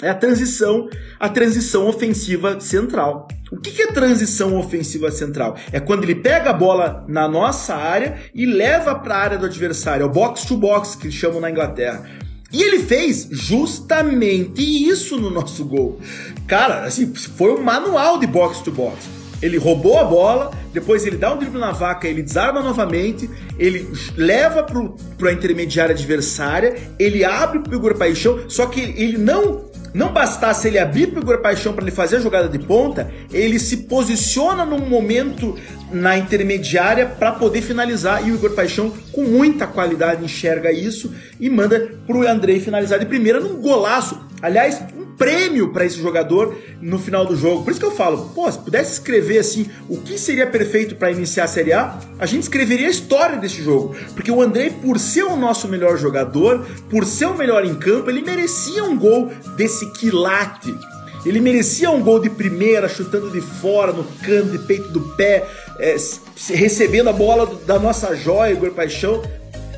[0.00, 0.88] É a transição,
[1.20, 3.28] a transição ofensiva central.
[3.52, 5.56] O que é transição ofensiva central?
[5.70, 9.46] É quando ele pega a bola na nossa área e leva para a área do
[9.46, 12.04] adversário, é o box to box que chamam na Inglaterra.
[12.52, 16.00] E ele fez justamente isso no nosso gol.
[16.46, 19.08] Cara, assim, foi um manual de box to box.
[19.40, 23.28] Ele roubou a bola, depois ele dá um drible na vaca, ele desarma novamente,
[23.58, 29.71] ele leva para a intermediária adversária, ele abre pro Igor Paixão, só que ele não
[29.94, 33.10] não bastasse ele abrir para o Igor Paixão para ele fazer a jogada de ponta,
[33.30, 35.56] ele se posiciona num momento
[35.92, 41.48] na intermediária para poder finalizar e o Igor Paixão com muita qualidade enxerga isso e
[41.50, 44.20] manda para o Andrei finalizar de primeira num golaço.
[44.40, 44.82] Aliás,
[45.16, 47.62] prêmio para esse jogador no final do jogo.
[47.62, 51.12] Por isso que eu falo, pô, se pudesse escrever assim o que seria perfeito para
[51.12, 53.94] iniciar a Série A, a gente escreveria a história desse jogo.
[54.14, 58.10] Porque o André, por ser o nosso melhor jogador, por ser o melhor em campo,
[58.10, 60.74] ele merecia um gol desse quilate.
[61.24, 65.44] Ele merecia um gol de primeira, chutando de fora, no canto, de peito do pé,
[65.78, 65.96] é,
[66.48, 69.22] recebendo a bola da nossa joia, Igor Paixão.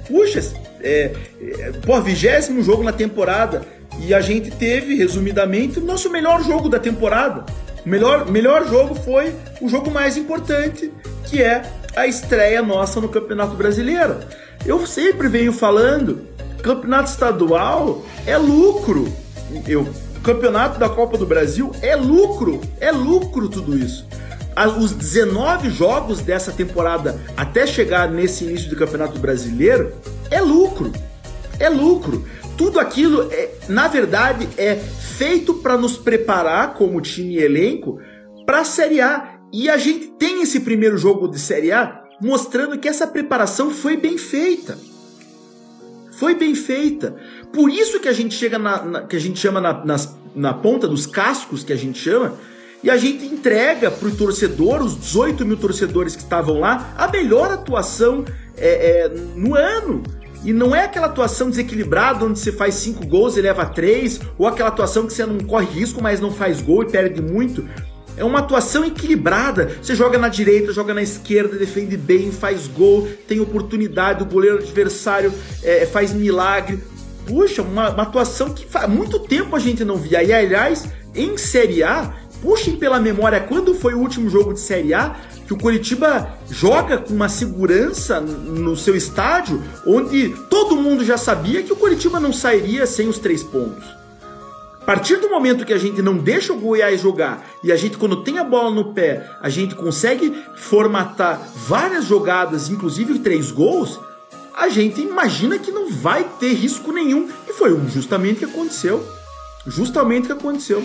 [0.07, 0.43] Puxa,
[0.81, 3.63] é, é, pô, vigésimo jogo na temporada
[4.01, 7.45] e a gente teve, resumidamente, o nosso melhor jogo da temporada.
[7.85, 10.91] O melhor, melhor jogo foi o jogo mais importante,
[11.25, 11.63] que é
[11.95, 14.17] a estreia nossa no Campeonato Brasileiro.
[14.67, 16.27] Eu sempre venho falando,
[16.63, 19.13] campeonato estadual é lucro.
[19.69, 19.87] Eu,
[20.25, 24.07] campeonato da Copa do Brasil é lucro, é lucro tudo isso.
[24.81, 29.93] Os 19 jogos dessa temporada até chegar nesse início do Campeonato Brasileiro
[30.31, 30.93] é lucro.
[31.61, 32.25] É lucro
[32.57, 38.01] tudo aquilo, é, na verdade, é feito para nos preparar como time e elenco
[38.47, 39.39] para a Série A.
[39.53, 43.97] E a gente tem esse primeiro jogo de Série A mostrando que essa preparação foi
[43.97, 44.79] bem feita.
[46.19, 47.15] Foi bem feita.
[47.53, 50.53] Por isso que a gente chega na, na que a gente chama na, nas, na
[50.53, 52.35] ponta dos cascos que a gente chama
[52.83, 57.09] e a gente entrega para o torcedor, os 18 mil torcedores que estavam lá, a
[57.09, 58.25] melhor atuação
[58.59, 60.03] é, é, no ano.
[60.45, 64.47] E não é aquela atuação desequilibrada onde você faz cinco gols e leva três, ou
[64.47, 67.67] aquela atuação que você não corre risco, mas não faz gol e perde muito.
[68.17, 69.77] É uma atuação equilibrada.
[69.83, 74.59] Você joga na direita, joga na esquerda, defende bem, faz gol, tem oportunidade, o goleiro
[74.59, 76.83] adversário é, faz milagre.
[77.27, 80.23] Puxa, uma, uma atuação que há muito tempo a gente não via.
[80.23, 84.93] E aliás, em Série A, puxem pela memória quando foi o último jogo de Série
[84.93, 91.19] A que o Curitiba joga com uma segurança no seu estádio, onde todo mundo já
[91.19, 93.85] sabia que o Curitiba não sairia sem os três pontos.
[94.85, 97.97] A partir do momento que a gente não deixa o Goiás jogar e a gente,
[97.97, 103.99] quando tem a bola no pé, a gente consegue formatar várias jogadas, inclusive três gols,
[104.55, 107.31] a gente imagina que não vai ter risco nenhum.
[107.49, 109.03] E foi justamente o que aconteceu.
[109.67, 110.85] Justamente o que aconteceu.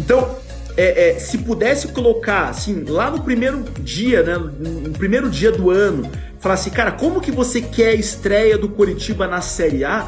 [0.00, 0.36] Então,
[0.76, 5.70] é, é, se pudesse colocar, assim, lá no primeiro dia, né, no primeiro dia do
[5.70, 10.04] ano, falar assim, cara, como que você quer a estreia do Coritiba na Série A?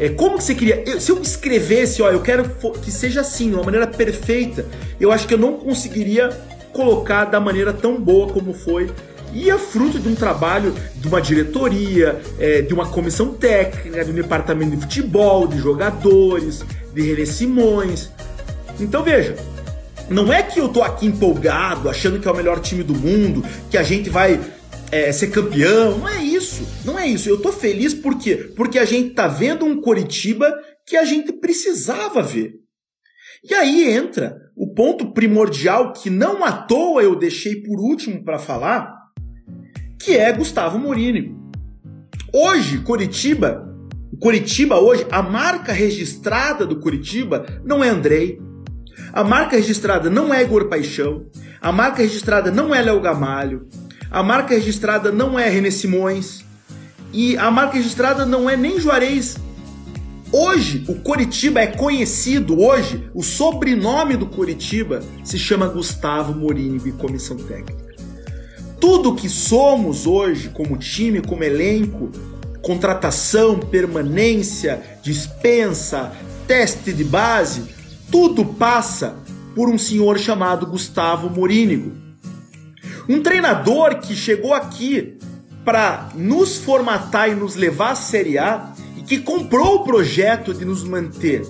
[0.00, 0.82] É, como que você queria?
[0.86, 2.48] Eu, se eu escrevesse, ó, eu quero
[2.82, 4.64] que seja assim, de uma maneira perfeita,
[5.00, 6.30] eu acho que eu não conseguiria
[6.72, 8.90] colocar da maneira tão boa como foi.
[9.32, 14.10] E é fruto de um trabalho de uma diretoria, é, de uma comissão técnica, de
[14.10, 18.10] um departamento de futebol, de jogadores, de René Simões.
[18.80, 19.36] Então veja,
[20.08, 23.44] não é que eu tô aqui empolgado, achando que é o melhor time do mundo,
[23.70, 24.40] que a gente vai
[24.90, 25.98] é, ser campeão.
[25.98, 26.66] Não é isso.
[26.84, 27.28] Não é isso.
[27.28, 28.52] Eu tô feliz por quê?
[28.56, 30.52] Porque a gente tá vendo um Coritiba
[30.86, 32.54] que a gente precisava ver.
[33.44, 38.38] E aí entra o ponto primordial que não à toa eu deixei por último para
[38.38, 38.92] falar,
[40.00, 41.36] que é Gustavo Morini.
[42.32, 43.68] Hoje, Coritiba
[44.20, 48.40] Curitiba hoje, a marca registrada do Curitiba não é Andrei.
[49.12, 51.26] A marca registrada não é Igor Paixão.
[51.60, 53.68] A marca registrada não é Léo Gamalho.
[54.10, 56.44] A marca registrada não é René Simões.
[57.12, 59.36] E a marca registrada não é nem Juarez.
[60.30, 66.92] Hoje, o Curitiba é conhecido, hoje, o sobrenome do Curitiba se chama Gustavo Morínigo e
[66.92, 67.88] Comissão Técnica.
[68.78, 72.10] Tudo que somos hoje, como time, como elenco,
[72.62, 76.12] contratação, permanência, dispensa,
[76.46, 77.64] teste de base,
[78.10, 79.16] tudo passa
[79.54, 82.07] por um senhor chamado Gustavo Morínigo.
[83.08, 85.16] Um treinador que chegou aqui
[85.64, 90.64] para nos formatar e nos levar à Série A e que comprou o projeto de
[90.64, 91.42] nos manter.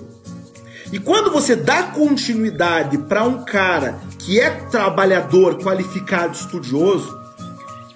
[0.91, 7.19] E quando você dá continuidade para um cara que é trabalhador, qualificado, estudioso,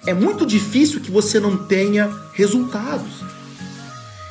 [0.06, 3.24] é muito difícil que você não tenha resultados.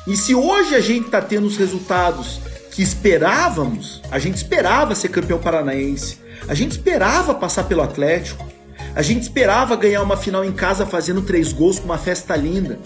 [0.06, 5.08] E se hoje a gente está tendo os resultados que esperávamos, a gente esperava ser
[5.08, 8.46] campeão paranaense, a gente esperava passar pelo Atlético,
[8.94, 12.78] a gente esperava ganhar uma final em casa fazendo três gols com uma festa linda,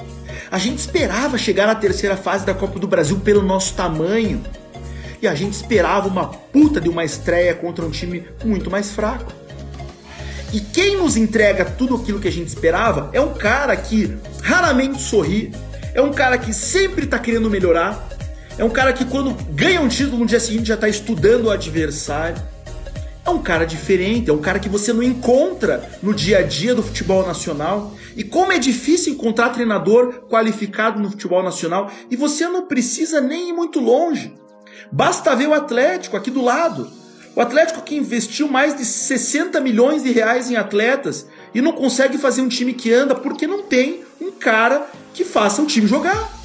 [0.50, 4.42] a gente esperava chegar na terceira fase da Copa do Brasil pelo nosso tamanho,
[5.20, 9.32] e a gente esperava uma puta de uma estreia contra um time muito mais fraco.
[10.52, 15.02] E quem nos entrega tudo aquilo que a gente esperava é um cara que raramente
[15.02, 15.52] sorri,
[15.92, 18.08] é um cara que sempre está querendo melhorar,
[18.56, 21.50] é um cara que quando ganha um título no dia seguinte já está estudando o
[21.50, 22.40] adversário.
[23.28, 26.74] É um cara diferente, é um cara que você não encontra no dia a dia
[26.74, 27.92] do futebol nacional.
[28.16, 33.50] E como é difícil encontrar treinador qualificado no futebol nacional, e você não precisa nem
[33.50, 34.32] ir muito longe.
[34.90, 36.90] Basta ver o Atlético aqui do lado.
[37.36, 42.16] O Atlético que investiu mais de 60 milhões de reais em atletas e não consegue
[42.16, 46.37] fazer um time que anda porque não tem um cara que faça o time jogar.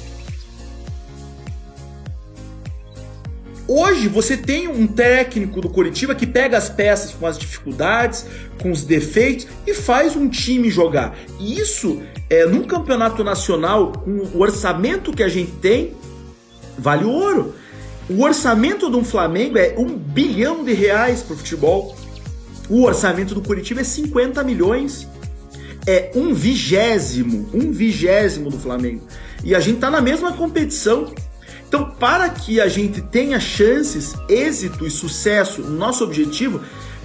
[3.66, 8.26] Hoje você tem um técnico do Curitiba que pega as peças com as dificuldades,
[8.60, 11.16] com os defeitos e faz um time jogar.
[11.40, 15.94] E isso é num campeonato nacional com o orçamento que a gente tem
[16.76, 17.54] vale ouro.
[18.08, 21.96] O orçamento do Flamengo é um bilhão de reais para o futebol.
[22.68, 25.08] O orçamento do Curitiba é 50 milhões.
[25.86, 29.06] É um vigésimo, um vigésimo do Flamengo.
[29.42, 31.12] E a gente tá na mesma competição.
[31.74, 36.60] Então, para que a gente tenha chances, êxito e sucesso no nosso objetivo,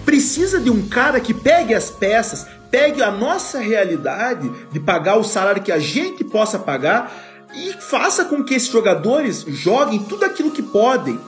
[0.05, 5.23] precisa de um cara que pegue as peças, pegue a nossa realidade de pagar o
[5.23, 7.11] salário que a gente possa pagar
[7.55, 11.19] e faça com que esses jogadores joguem tudo aquilo que podem.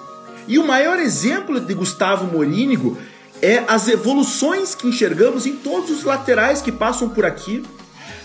[0.48, 2.96] E o maior exemplo de Gustavo Morínigo
[3.42, 7.64] é as evoluções que enxergamos em todos os laterais que passam por aqui.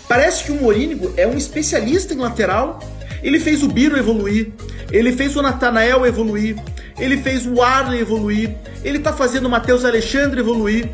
[0.07, 2.81] Parece que o Morínigo é um especialista em lateral.
[3.27, 4.53] Ele fez o Biro evoluir,
[4.93, 6.57] ele fez o Natanael evoluir,
[6.97, 8.55] ele fez o Arley evoluir,
[8.85, 10.89] ele tá fazendo o Matheus Alexandre evoluir.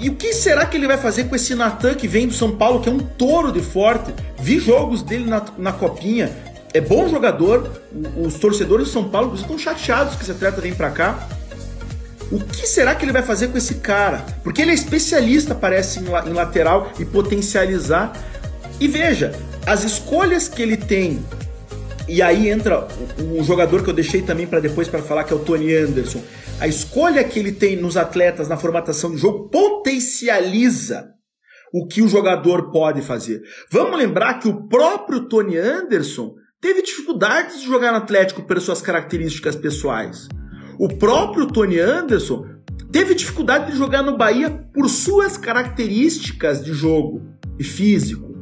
[0.00, 2.56] E o que será que ele vai fazer com esse Natan que vem do São
[2.56, 4.12] Paulo, que é um touro de forte?
[4.36, 6.36] Vi jogos dele na, na copinha,
[6.74, 7.80] é bom jogador.
[8.16, 11.28] Os torcedores do São Paulo estão chateados que esse atleta vem para cá.
[12.32, 14.26] O que será que ele vai fazer com esse cara?
[14.42, 18.12] Porque ele é especialista, parece, em, lateral e potencializar.
[18.80, 19.32] E veja,
[19.64, 21.24] as escolhas que ele tem.
[22.08, 22.86] E aí entra
[23.18, 26.22] um jogador que eu deixei também para depois para falar, que é o Tony Anderson.
[26.60, 31.08] A escolha que ele tem nos atletas na formatação de jogo potencializa
[31.72, 33.42] o que o jogador pode fazer.
[33.70, 38.80] Vamos lembrar que o próprio Tony Anderson teve dificuldades de jogar no Atlético pelas suas
[38.80, 40.28] características pessoais.
[40.78, 42.46] O próprio Tony Anderson
[42.92, 47.22] teve dificuldade de jogar no Bahia por suas características de jogo
[47.58, 48.35] e físico.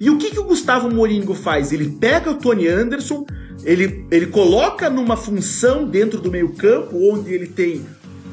[0.00, 1.72] E o que, que o Gustavo Moringo faz?
[1.72, 3.26] Ele pega o Tony Anderson,
[3.64, 7.84] ele, ele coloca numa função dentro do meio-campo, onde ele tem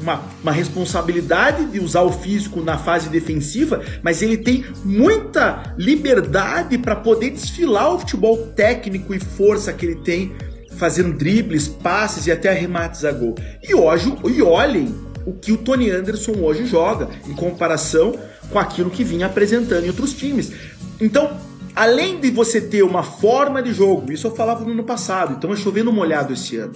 [0.01, 6.77] uma, uma responsabilidade de usar o físico na fase defensiva, mas ele tem muita liberdade
[6.77, 10.33] para poder desfilar o futebol técnico e força que ele tem,
[10.77, 13.35] fazendo dribles, passes e até arremates a gol.
[13.63, 14.93] E hoje, e olhem
[15.25, 18.13] o que o Tony Anderson hoje joga em comparação
[18.49, 20.51] com aquilo que vinha apresentando em outros times.
[20.99, 21.31] Então,
[21.75, 25.53] além de você ter uma forma de jogo, isso eu falava no ano passado, então
[25.53, 26.73] é chovendo molhado esse ano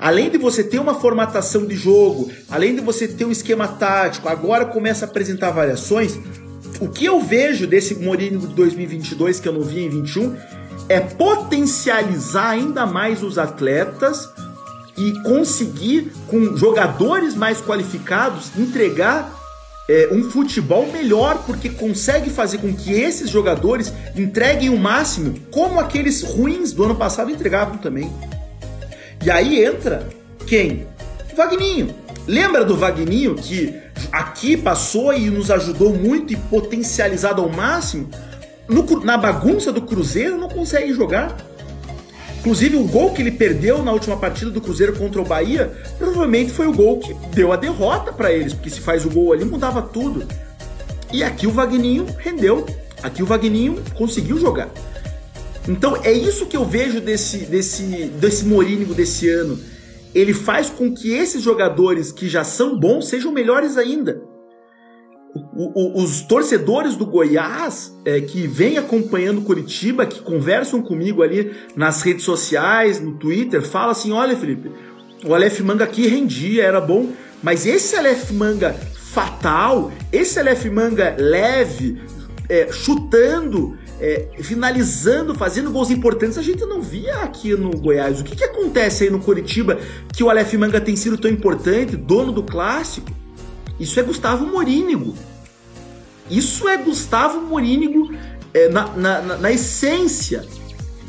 [0.00, 4.28] além de você ter uma formatação de jogo, além de você ter um esquema tático,
[4.28, 6.18] agora começa a apresentar variações.
[6.80, 10.34] O que eu vejo desse Mourinho de 2022 que eu não vi em 21
[10.88, 14.28] é potencializar ainda mais os atletas
[14.96, 19.39] e conseguir, com jogadores mais qualificados, entregar
[19.90, 25.80] é, um futebol melhor, porque consegue fazer com que esses jogadores entreguem o máximo, como
[25.80, 28.08] aqueles ruins do ano passado entregavam também.
[29.24, 30.08] E aí entra
[30.46, 30.86] quem?
[31.36, 31.92] Vagninho.
[32.24, 33.74] Lembra do Vagninho que
[34.12, 38.08] aqui passou e nos ajudou muito e potencializado ao máximo?
[38.68, 41.36] No, na bagunça do Cruzeiro não consegue jogar.
[42.40, 46.50] Inclusive, o gol que ele perdeu na última partida do Cruzeiro contra o Bahia provavelmente
[46.50, 49.44] foi o gol que deu a derrota para eles, porque se faz o gol ali
[49.44, 50.26] mudava tudo.
[51.12, 52.64] E aqui o Vagninho rendeu.
[53.02, 54.70] Aqui o Vagninho conseguiu jogar.
[55.68, 59.58] Então é isso que eu vejo desse, desse, desse Morínigo desse ano.
[60.14, 64.29] Ele faz com que esses jogadores que já são bons sejam melhores ainda.
[65.32, 71.52] O, o, os torcedores do Goiás é, que vêm acompanhando Curitiba, que conversam comigo ali
[71.76, 74.72] nas redes sociais, no Twitter, falam assim: olha, Felipe,
[75.24, 77.12] o Aleph Manga aqui rendia, era bom,
[77.42, 82.00] mas esse Aleph Manga fatal, esse Aleph Manga leve,
[82.48, 88.20] é, chutando, é, finalizando, fazendo gols importantes, a gente não via aqui no Goiás.
[88.20, 89.78] O que, que acontece aí no Curitiba
[90.12, 93.19] que o Aleph Manga tem sido tão importante, dono do clássico?
[93.80, 95.14] Isso é Gustavo Morínigo.
[96.30, 98.14] Isso é Gustavo Morínigo
[98.52, 100.46] é, na, na, na, essência.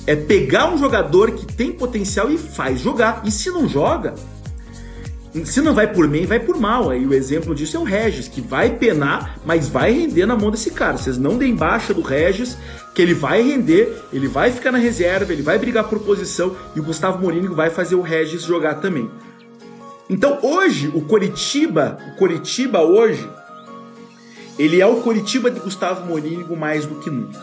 [0.08, 3.22] É pegar um jogador que tem potencial e faz jogar.
[3.26, 4.16] E se não joga,
[5.46, 6.90] se não vai por bem, vai por mal.
[6.90, 10.50] Aí o exemplo disso é o Regis, que vai penar, mas vai render na mão
[10.50, 10.98] desse cara.
[10.98, 12.58] Vocês não deem baixa do Regis,
[12.96, 16.80] que ele vai render, ele vai ficar na reserva, ele vai brigar por posição e
[16.80, 19.12] o Gustavo Mourinho vai fazer o Regis jogar também.
[20.12, 23.26] Então hoje, o Coritiba, o Coritiba hoje,
[24.60, 27.40] ele é o Coritiba de Gustavo Mourinho mais do que nunca.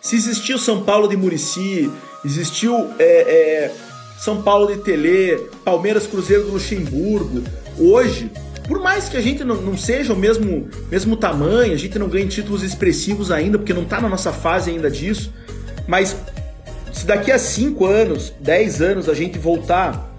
[0.00, 1.90] Se existiu São Paulo de Murici,
[2.24, 3.74] existiu é, é,
[4.20, 7.42] são Paulo de Telê, Palmeiras Cruzeiro do Luxemburgo.
[7.76, 8.30] Hoje,
[8.68, 12.08] por mais que a gente não, não, seja o mesmo, mesmo tamanho, a gente não
[12.08, 15.32] ganhe títulos expressivos ainda, porque não está na nossa fase ainda disso,
[15.88, 16.16] mas
[16.92, 20.11] se daqui a 5 anos, 10 anos a gente voltar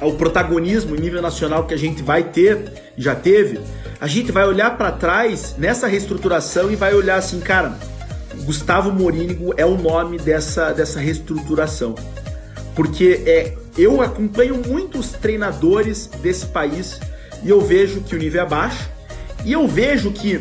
[0.00, 3.60] ao protagonismo em nível nacional que a gente vai ter, já teve,
[4.00, 7.76] a gente vai olhar para trás nessa reestruturação e vai olhar assim, cara,
[8.44, 11.94] Gustavo Morínigo é o nome dessa, dessa reestruturação.
[12.74, 17.00] Porque é, eu acompanho muitos treinadores desse país
[17.42, 18.88] e eu vejo que o nível é baixo
[19.44, 20.40] e eu vejo que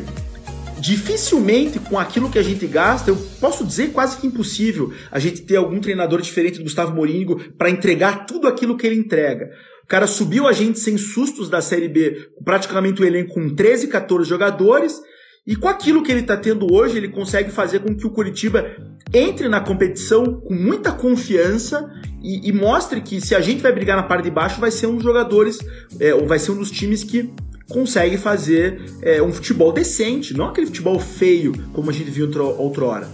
[0.80, 5.42] dificilmente com aquilo que a gente gasta, eu posso dizer quase que impossível a gente
[5.42, 9.50] ter algum treinador diferente do Gustavo Morínigo para entregar tudo aquilo que ele entrega.
[9.84, 13.88] O cara subiu a gente sem sustos da Série B, praticamente o elenco com 13,
[13.88, 15.02] 14 jogadores,
[15.46, 18.70] e com aquilo que ele está tendo hoje, ele consegue fazer com que o Curitiba
[19.14, 21.90] entre na competição com muita confiança
[22.22, 24.88] e, e, mostre que se a gente vai brigar na parte de baixo, vai ser
[24.88, 25.60] um dos jogadores,
[26.02, 27.34] é, ou vai ser um dos times que
[27.70, 33.08] consegue fazer é, um futebol decente, não aquele futebol feio como a gente viu outrora.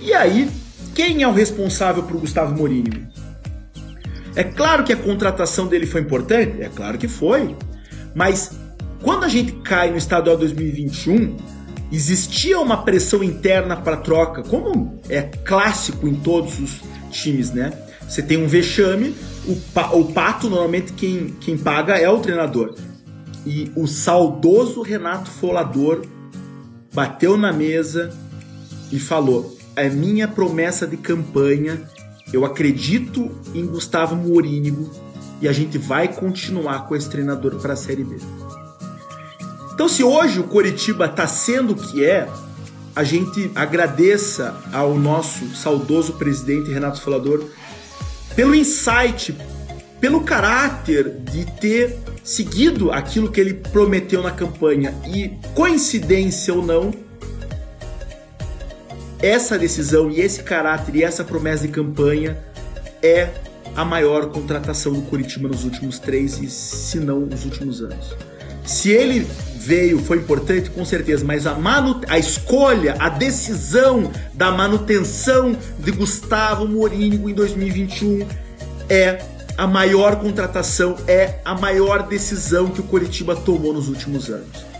[0.00, 0.50] E aí,
[0.94, 3.08] quem é o responsável por Gustavo Mourinho?
[4.36, 7.56] É claro que a contratação dele foi importante, é claro que foi,
[8.14, 8.50] mas
[9.00, 11.36] quando a gente cai no estadual 2021,
[11.92, 17.72] existia uma pressão interna para troca, como é clássico em todos os times, né?
[18.08, 19.14] Você tem um vexame,
[19.46, 22.74] o, pa, o pato, normalmente quem, quem paga é o treinador.
[23.46, 26.02] E o saudoso Renato Folador
[26.92, 28.10] bateu na mesa
[28.90, 31.82] e falou: é minha promessa de campanha,
[32.32, 34.90] eu acredito em Gustavo Morínigo
[35.42, 38.16] e a gente vai continuar com esse treinador para a Série B.
[39.74, 42.28] Então, se hoje o Coritiba está sendo o que é,
[42.94, 47.44] a gente agradeça ao nosso saudoso presidente Renato Folador
[48.36, 49.36] pelo insight,
[50.00, 56.90] pelo caráter de ter seguido aquilo que ele prometeu na campanha e coincidência ou não,
[59.20, 62.38] essa decisão e esse caráter e essa promessa de campanha
[63.02, 63.28] é
[63.76, 68.16] a maior contratação do Curitiba nos últimos três e se não nos últimos anos.
[68.64, 74.50] Se ele veio, foi importante, com certeza, mas a, manu a escolha, a decisão da
[74.50, 78.26] manutenção de Gustavo Morínigo em 2021
[78.88, 84.74] é a maior contratação, é a maior decisão que o Coritiba tomou nos últimos anos.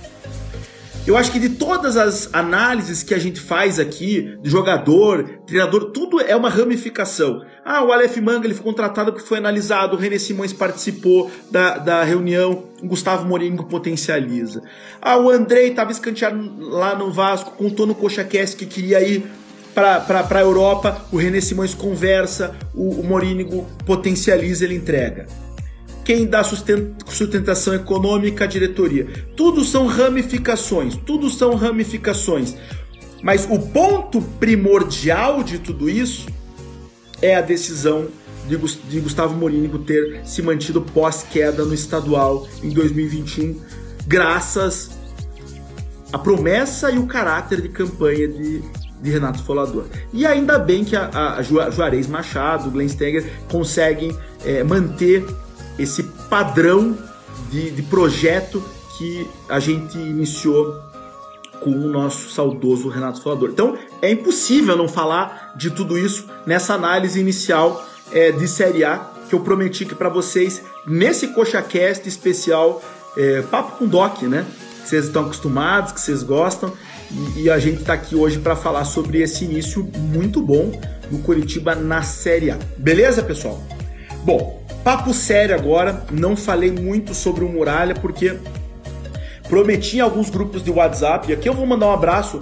[1.06, 6.18] Eu acho que de todas as análises que a gente faz aqui, jogador, treinador, tudo
[6.18, 7.44] é uma ramificação.
[7.62, 11.76] Ah, o Aleph Manga ele foi contratado porque foi analisado, o René Simões participou da,
[11.76, 14.62] da reunião, o Gustavo Moringo potencializa.
[15.00, 19.26] Ah, o Andrei estava escanteado lá no Vasco, contou no CoxaCast que queria ir
[19.74, 25.26] para a Europa, o René Simões conversa, o, o Morínigo potencializa, ele entrega
[26.04, 29.08] quem dá sustentação econômica, a diretoria.
[29.34, 32.54] Tudo são ramificações, tudo são ramificações.
[33.22, 36.26] Mas o ponto primordial de tudo isso
[37.22, 38.08] é a decisão
[38.46, 43.58] de Gustavo Morínigo ter se mantido pós-queda no estadual em 2021,
[44.06, 44.90] graças
[46.12, 48.62] à promessa e o caráter de campanha de,
[49.00, 49.84] de Renato Folador.
[50.12, 55.24] E ainda bem que a, a Juarez Machado, Glenn Steger conseguem é, manter
[55.78, 56.96] esse padrão
[57.50, 58.62] de, de projeto
[58.96, 60.80] que a gente iniciou
[61.60, 63.50] com o nosso saudoso Renato Falador.
[63.50, 69.10] Então é impossível não falar de tudo isso nessa análise inicial é, de Série A
[69.28, 72.82] que eu prometi que para vocês nesse CoxaCast especial
[73.16, 74.44] é, Papo com Doc, né?
[74.82, 76.72] Que vocês estão acostumados, que vocês gostam
[77.10, 80.72] e, e a gente está aqui hoje para falar sobre esse início muito bom
[81.10, 82.58] do Curitiba na Série A.
[82.76, 83.62] Beleza, pessoal?
[84.24, 86.04] Bom, papo sério agora.
[86.10, 88.38] Não falei muito sobre o Muralha porque
[89.48, 91.30] prometi em alguns grupos de WhatsApp.
[91.30, 92.40] E aqui eu vou mandar um abraço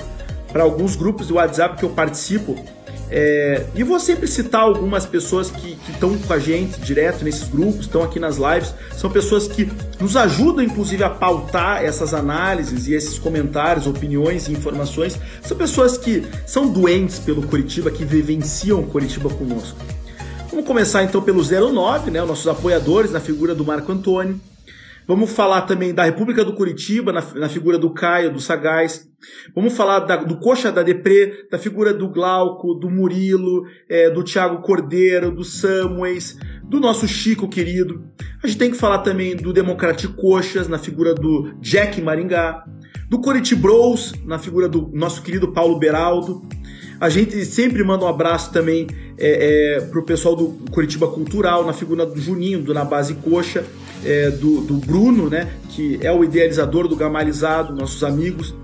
[0.52, 2.56] para alguns grupos de WhatsApp que eu participo.
[3.14, 7.80] É, e vou sempre citar algumas pessoas que estão com a gente direto nesses grupos,
[7.80, 8.74] estão aqui nas lives.
[8.96, 14.52] São pessoas que nos ajudam, inclusive, a pautar essas análises e esses comentários, opiniões e
[14.52, 15.18] informações.
[15.42, 19.76] São pessoas que são doentes pelo Curitiba, que vivenciam o Curitiba conosco.
[20.50, 24.40] Vamos começar então pelo 09, né, nossos apoiadores, na figura do Marco Antônio.
[25.06, 29.08] Vamos falar também da República do Curitiba, na, na figura do Caio, do Sagaz.
[29.54, 34.22] Vamos falar da, do Coxa da Deprê, da figura do Glauco, do Murilo, é, do
[34.22, 38.04] Thiago Cordeiro, do Samuels, do nosso Chico querido.
[38.42, 42.64] A gente tem que falar também do Democrate Coxas, na figura do Jack Maringá.
[43.08, 43.20] Do
[43.58, 46.40] Bros na figura do nosso querido Paulo Beraldo.
[46.98, 48.86] A gente sempre manda um abraço também
[49.18, 53.66] é, é, pessoal do Curitiba Cultural, na figura do Juninho, do Na Base Coxa
[54.04, 58.54] é, do, do, Bruno, né, que é o idealizador do Gamalizado, nossos amigos.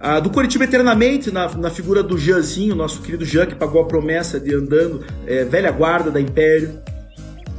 [0.00, 3.84] Ah, do Curitiba Eternamente, na, na figura do Jeanzinho, nosso querido Jean, que pagou a
[3.84, 6.80] promessa de andando, é, velha guarda da Império.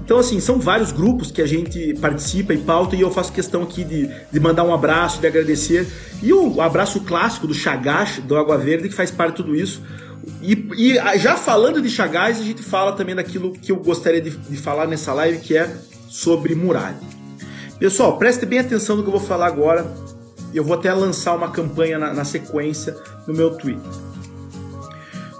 [0.09, 3.61] Então, assim, são vários grupos que a gente participa e pauta, e eu faço questão
[3.61, 5.85] aqui de, de mandar um abraço, de agradecer.
[6.23, 9.83] E o abraço clássico do Chagache, do Água Verde, que faz parte de tudo isso.
[10.41, 14.31] E, e, já falando de Chagás, a gente fala também daquilo que eu gostaria de,
[14.31, 15.69] de falar nessa live, que é
[16.09, 16.97] sobre muralha.
[17.79, 19.89] Pessoal, preste bem atenção no que eu vou falar agora.
[20.53, 22.97] Eu vou até lançar uma campanha na, na sequência
[23.27, 23.91] no meu Twitter.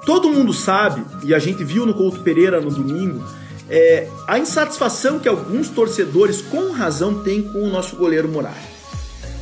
[0.06, 3.24] Todo mundo sabe, e a gente viu no Couto Pereira no domingo,
[3.70, 8.70] é, a insatisfação que alguns torcedores com razão têm com o nosso goleiro Muralha.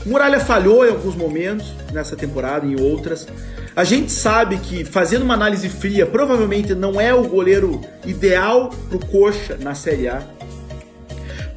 [0.05, 3.27] Muralha falhou em alguns momentos nessa temporada, em outras.
[3.75, 8.97] A gente sabe que, fazendo uma análise fria, provavelmente não é o goleiro ideal para
[8.97, 10.36] o Coxa na Série A.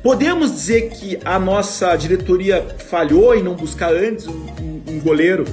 [0.02, 5.44] Podemos dizer que a nossa diretoria falhou em não buscar antes um, um, um goleiro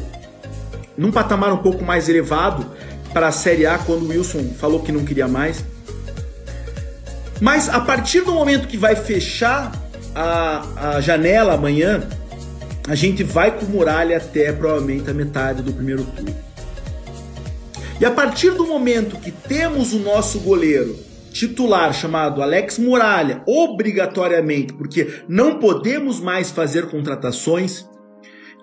[0.98, 2.66] num patamar um pouco mais elevado
[3.14, 5.64] para a Série A quando o Wilson falou que não queria mais.
[7.42, 9.72] Mas a partir do momento que vai fechar
[10.16, 12.08] a, a janela amanhã,
[12.88, 16.36] a gente vai com Muralha até provavelmente a metade do primeiro turno.
[18.00, 20.98] E a partir do momento que temos o nosso goleiro
[21.38, 27.86] titular chamado Alex Muralha, obrigatoriamente, porque não podemos mais fazer contratações,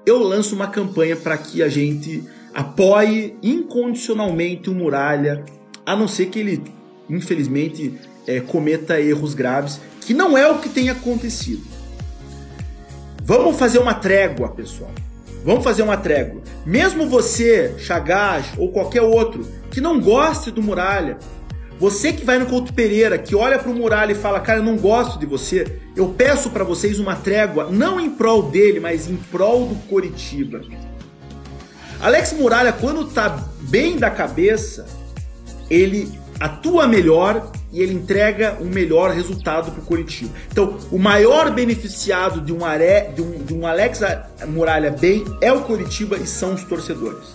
[0.05, 5.45] eu lanço uma campanha para que a gente apoie incondicionalmente o Muralha,
[5.87, 6.65] a não ser que ele,
[7.09, 7.95] infelizmente,
[8.27, 11.63] é, cometa erros graves, que não é o que tem acontecido.
[13.23, 14.91] Vamos fazer uma trégua, pessoal.
[15.45, 16.43] Vamos fazer uma trégua.
[16.67, 21.19] Mesmo você, Chagaz ou qualquer outro que não goste do Muralha,
[21.79, 24.65] você que vai no Couto Pereira, que olha para o Muralha e fala, cara, eu
[24.65, 29.09] não gosto de você, eu peço para vocês uma trégua, não em prol dele, mas
[29.09, 30.61] em prol do Coritiba.
[32.01, 34.87] Alex Muralha, quando tá bem da cabeça,
[35.69, 40.33] ele atua melhor e ele entrega um melhor resultado para o Coritiba.
[40.53, 44.01] Então, o maior beneficiado de um, Are, de, um, de um Alex
[44.47, 47.35] Muralha bem é o Coritiba e são os torcedores.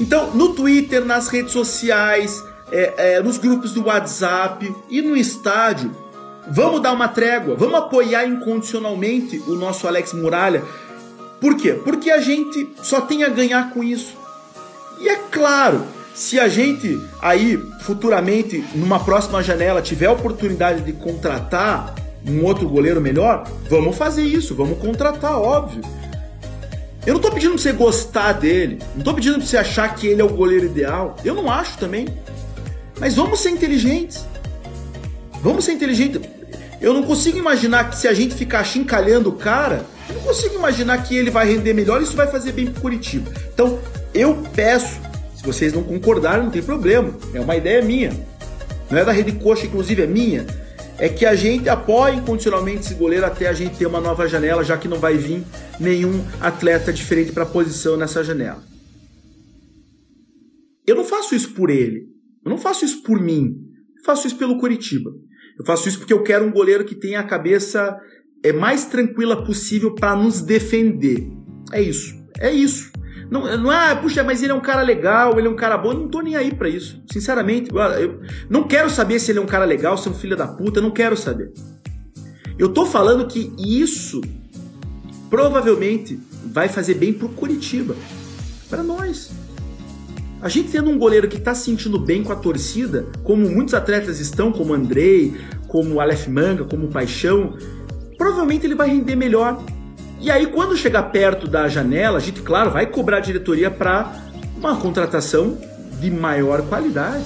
[0.00, 2.42] Então, no Twitter, nas redes sociais,
[2.72, 5.90] é, é, nos grupos do WhatsApp e no estádio.
[6.50, 10.62] Vamos dar uma trégua, vamos apoiar incondicionalmente o nosso Alex Muralha.
[11.40, 11.72] Por quê?
[11.72, 14.16] Porque a gente só tem a ganhar com isso.
[15.00, 20.92] E é claro, se a gente aí futuramente, numa próxima janela, tiver a oportunidade de
[20.92, 21.94] contratar
[22.26, 25.82] um outro goleiro melhor, vamos fazer isso, vamos contratar, óbvio.
[27.06, 30.06] Eu não tô pedindo pra você gostar dele, não tô pedindo pra você achar que
[30.06, 31.16] ele é o goleiro ideal.
[31.24, 32.06] Eu não acho também.
[33.00, 34.24] Mas vamos ser inteligentes.
[35.42, 36.20] Vamos ser inteligentes.
[36.80, 40.54] Eu não consigo imaginar que se a gente ficar chincalhando o cara, eu não consigo
[40.54, 43.30] imaginar que ele vai render melhor e isso vai fazer bem pro Curitiba.
[43.52, 43.78] Então,
[44.14, 45.00] eu peço,
[45.34, 47.12] se vocês não concordarem, não tem problema.
[47.32, 48.12] É uma ideia minha.
[48.90, 50.46] não é da Rede Coxa, inclusive é minha,
[50.98, 54.62] é que a gente apoia incondicionalmente esse goleiro até a gente ter uma nova janela,
[54.62, 55.42] já que não vai vir
[55.78, 58.62] nenhum atleta diferente para a posição nessa janela.
[60.86, 62.09] Eu não faço isso por ele,
[62.44, 63.56] eu não faço isso por mim,
[63.96, 65.10] eu faço isso pelo Curitiba.
[65.58, 68.00] Eu faço isso porque eu quero um goleiro que tenha a cabeça
[68.42, 71.30] é mais tranquila possível para nos defender.
[71.72, 72.14] É isso.
[72.38, 72.90] É isso.
[73.30, 75.92] Não, não é, puxa, mas ele é um cara legal, ele é um cara bom,
[75.92, 77.00] eu não tô nem aí para isso.
[77.12, 80.36] Sinceramente, eu não quero saber se ele é um cara legal, se é um filho
[80.36, 81.52] da puta, não quero saber.
[82.58, 84.20] Eu tô falando que isso
[85.28, 87.94] provavelmente vai fazer bem pro Curitiba,
[88.68, 89.30] para nós.
[90.42, 93.74] A gente tendo um goleiro que tá se sentindo bem com a torcida, como muitos
[93.74, 95.34] atletas estão, como Andrei,
[95.68, 97.54] como Aleph Manga, como Paixão,
[98.16, 99.62] provavelmente ele vai render melhor
[100.22, 104.22] e aí, quando chegar perto da janela, a gente, claro, vai cobrar a diretoria para
[104.54, 105.56] uma contratação
[105.98, 107.24] de maior qualidade.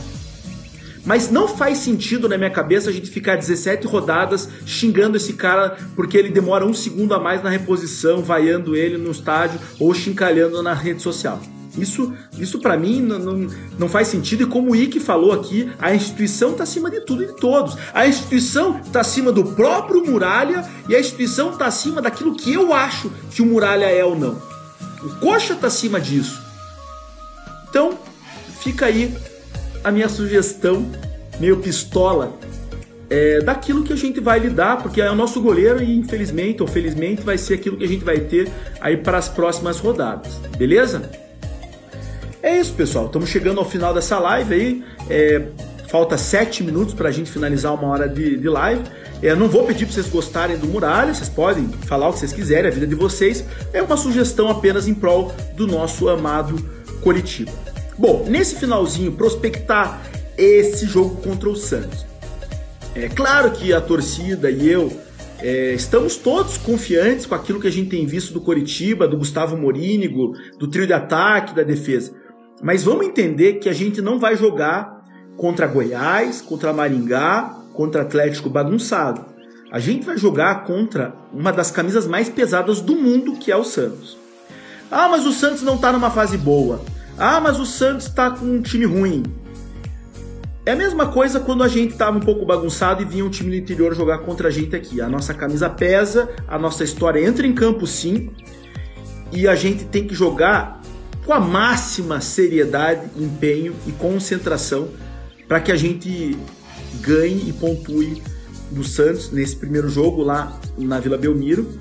[1.04, 5.76] Mas não faz sentido na minha cabeça a gente ficar 17 rodadas xingando esse cara
[5.96, 10.62] porque ele demora um segundo a mais na reposição, vaiando ele no estádio ou chincalhando
[10.62, 11.42] na rede social.
[11.76, 13.48] Isso, isso para mim não, não,
[13.78, 14.44] não, faz sentido.
[14.44, 17.76] E como o Ike falou aqui, a instituição está acima de tudo e de todos.
[17.92, 22.72] A instituição está acima do próprio Muralha e a instituição está acima daquilo que eu
[22.72, 24.40] acho que o Muralha é ou não.
[25.02, 26.42] O Coxa está acima disso.
[27.68, 27.98] Então,
[28.60, 29.14] fica aí
[29.82, 30.90] a minha sugestão,
[31.40, 32.38] meio pistola,
[33.10, 36.68] é, daquilo que a gente vai lidar, porque é o nosso goleiro e infelizmente ou
[36.68, 38.50] felizmente vai ser aquilo que a gente vai ter
[38.80, 40.34] aí para as próximas rodadas.
[40.56, 41.10] Beleza?
[42.44, 43.06] É isso, pessoal.
[43.06, 44.84] Estamos chegando ao final dessa live aí.
[45.08, 45.46] É,
[45.88, 48.82] falta sete minutos para a gente finalizar uma hora de, de live.
[49.22, 52.34] É, não vou pedir para vocês gostarem do Muralha, vocês podem falar o que vocês
[52.34, 53.42] quiserem, a vida de vocês.
[53.72, 56.56] É uma sugestão apenas em prol do nosso amado
[57.00, 57.50] Coritiba.
[57.96, 60.02] Bom, nesse finalzinho, prospectar
[60.36, 62.04] esse jogo contra o Santos.
[62.94, 64.92] É claro que a torcida e eu
[65.38, 69.56] é, estamos todos confiantes com aquilo que a gente tem visto do Coritiba, do Gustavo
[69.56, 72.22] Morínigo, do trio de ataque, da defesa.
[72.62, 75.04] Mas vamos entender que a gente não vai jogar
[75.36, 79.24] contra Goiás, contra Maringá, contra Atlético bagunçado.
[79.70, 83.64] A gente vai jogar contra uma das camisas mais pesadas do mundo, que é o
[83.64, 84.16] Santos.
[84.90, 86.80] Ah, mas o Santos não está numa fase boa.
[87.18, 89.24] Ah, mas o Santos está com um time ruim.
[90.66, 93.50] É a mesma coisa quando a gente estava um pouco bagunçado e vinha um time
[93.50, 95.00] do interior jogar contra a gente aqui.
[95.00, 98.30] A nossa camisa pesa, a nossa história entra em campo sim,
[99.30, 100.80] e a gente tem que jogar
[101.24, 104.88] com a máxima seriedade, empenho e concentração
[105.48, 106.38] para que a gente
[107.00, 108.22] ganhe e pontue
[108.70, 111.78] do Santos nesse primeiro jogo lá na Vila Belmiro.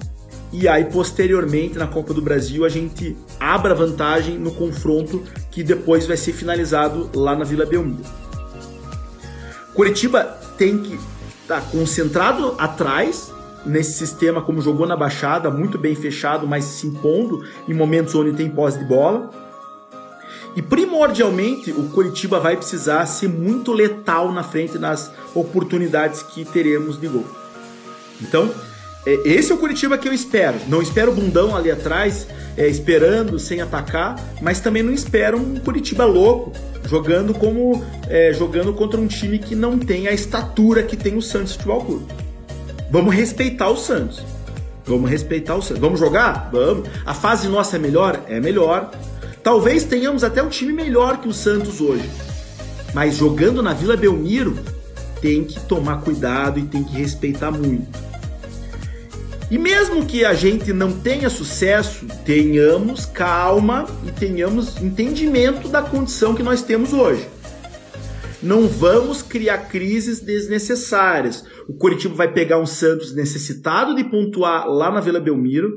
[0.52, 6.06] E aí, posteriormente, na Copa do Brasil, a gente abra vantagem no confronto que depois
[6.06, 8.04] vai ser finalizado lá na Vila Belmiro.
[9.74, 10.24] Curitiba
[10.58, 10.94] tem que
[11.42, 13.34] estar tá concentrado atrás
[13.66, 18.34] nesse sistema, como jogou na Baixada, muito bem fechado, mas se impondo em momentos onde
[18.34, 19.30] tem posse de bola.
[20.56, 27.00] E primordialmente, o Curitiba vai precisar ser muito letal na frente nas oportunidades que teremos
[27.00, 27.26] de gol.
[28.22, 28.52] Então,
[29.06, 30.58] é, esse é o Curitiba que eu espero.
[30.68, 35.56] Não espero o bundão ali atrás, é, esperando, sem atacar, mas também não espero um
[35.56, 36.52] Curitiba louco,
[36.88, 41.22] jogando como é, jogando contra um time que não tem a estatura que tem o
[41.22, 42.23] Santos Futebol Clube.
[42.94, 44.24] Vamos respeitar o Santos.
[44.86, 45.82] Vamos respeitar o Santos.
[45.82, 46.52] Vamos jogar?
[46.52, 46.88] Vamos.
[47.04, 48.22] A fase nossa é melhor?
[48.28, 48.92] É melhor.
[49.42, 52.08] Talvez tenhamos até um time melhor que o Santos hoje.
[52.94, 54.60] Mas jogando na Vila Belmiro,
[55.20, 57.88] tem que tomar cuidado e tem que respeitar muito.
[59.50, 66.36] E mesmo que a gente não tenha sucesso, tenhamos calma e tenhamos entendimento da condição
[66.36, 67.28] que nós temos hoje.
[68.44, 71.46] Não vamos criar crises desnecessárias.
[71.68, 75.70] O Curitiba vai pegar um Santos necessitado de pontuar lá na Vila Belmiro.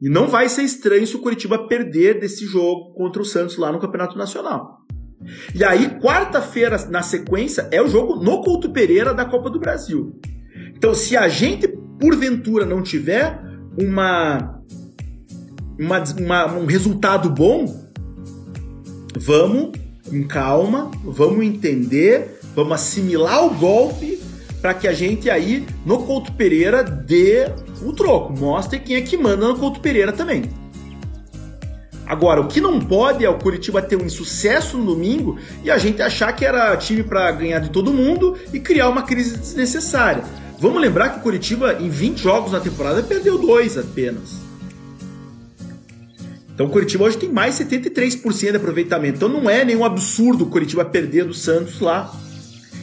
[0.00, 3.72] E não vai ser estranho se o Curitiba perder desse jogo contra o Santos lá
[3.72, 4.82] no Campeonato Nacional.
[5.52, 10.14] E aí, quarta-feira, na sequência, é o jogo no Couto Pereira da Copa do Brasil.
[10.76, 11.66] Então, se a gente,
[11.98, 13.40] porventura, não tiver
[13.80, 14.62] uma,
[15.80, 17.64] uma, uma um resultado bom,
[19.16, 24.20] vamos com calma, vamos entender, vamos assimilar o golpe
[24.60, 27.50] para que a gente aí no Couto Pereira dê
[27.82, 30.44] o troco, mostre quem é que manda no Couto Pereira também.
[32.06, 35.76] Agora, o que não pode é o Curitiba ter um insucesso no domingo e a
[35.76, 40.22] gente achar que era time para ganhar de todo mundo e criar uma crise desnecessária.
[40.58, 44.45] Vamos lembrar que o Curitiba, em 20 jogos na temporada, perdeu dois apenas.
[46.56, 49.16] Então o Curitiba hoje tem mais 73% de aproveitamento.
[49.16, 52.10] Então não é nenhum absurdo o Curitiba perder do Santos lá.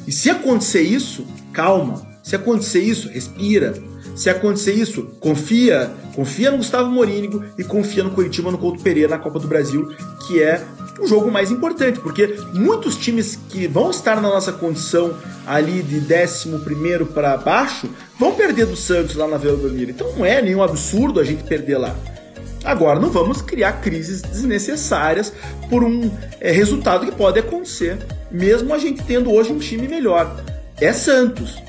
[0.08, 2.06] E se acontecer isso, calma.
[2.22, 3.74] Se acontecer isso, respira.
[4.16, 9.10] Se acontecer isso, confia, confia no Gustavo Morínigo e confia no Curitiba no Couto Pereira
[9.10, 9.92] na Copa do Brasil,
[10.28, 10.64] que é
[11.00, 15.18] o jogo mais importante, porque muitos times que vão estar na nossa condição
[15.48, 19.90] ali de 11 para baixo vão perder do Santos lá na Vila Belmiro.
[19.90, 21.96] Então não é nenhum absurdo a gente perder lá.
[22.64, 25.34] Agora, não vamos criar crises desnecessárias
[25.70, 26.10] por um
[26.40, 27.98] é, resultado que pode acontecer,
[28.32, 30.42] mesmo a gente tendo hoje um time melhor.
[30.80, 31.62] É Santos,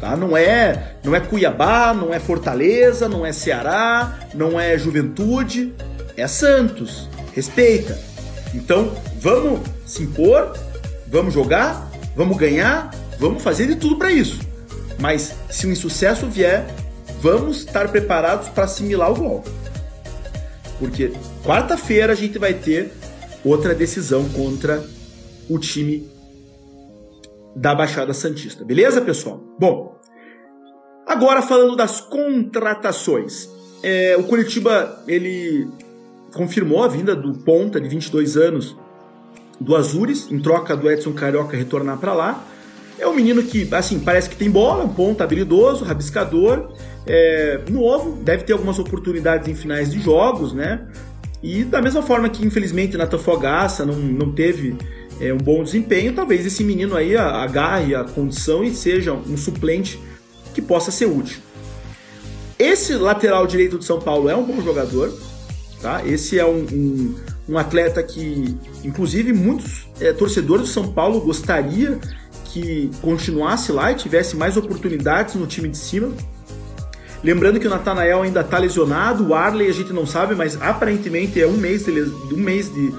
[0.00, 0.14] tá?
[0.14, 5.72] Não é, não é Cuiabá, não é Fortaleza, não é Ceará, não é Juventude,
[6.16, 7.08] é Santos.
[7.34, 7.98] Respeita.
[8.54, 10.54] Então, vamos se impor,
[11.06, 14.40] vamos jogar, vamos ganhar, vamos fazer de tudo para isso.
[14.98, 16.66] Mas se um insucesso vier,
[17.22, 19.61] vamos estar preparados para assimilar o golpe.
[20.82, 21.12] Porque
[21.44, 22.90] quarta-feira a gente vai ter
[23.44, 24.84] outra decisão contra
[25.48, 26.10] o time
[27.54, 28.64] da Baixada Santista.
[28.64, 29.40] Beleza, pessoal?
[29.60, 29.96] Bom,
[31.06, 33.48] agora falando das contratações.
[33.80, 35.68] É, o Curitiba, ele
[36.34, 38.76] confirmou a vinda do ponta de 22 anos
[39.60, 42.44] do Azures, em troca do Edson Carioca retornar para lá.
[43.02, 46.72] É um menino que, assim, parece que tem bola, um ponta habilidoso, rabiscador,
[47.04, 50.86] é, novo, deve ter algumas oportunidades em finais de jogos, né?
[51.42, 54.76] E da mesma forma que, infelizmente, Natan Fogaça não, não teve
[55.20, 59.98] é, um bom desempenho, talvez esse menino aí agarre a condição e seja um suplente
[60.54, 61.40] que possa ser útil.
[62.56, 65.12] Esse lateral direito de São Paulo é um bom jogador,
[65.82, 66.00] Tá?
[66.06, 67.14] Esse é um, um,
[67.48, 71.98] um atleta que, inclusive, muitos é, torcedores do São Paulo gostaria
[72.52, 76.12] que continuasse lá e tivesse mais oportunidades no time de cima.
[77.24, 81.40] Lembrando que o Natanael ainda está lesionado, o Arley a gente não sabe, mas aparentemente
[81.40, 81.92] é um mês de,
[82.34, 82.92] um mês de,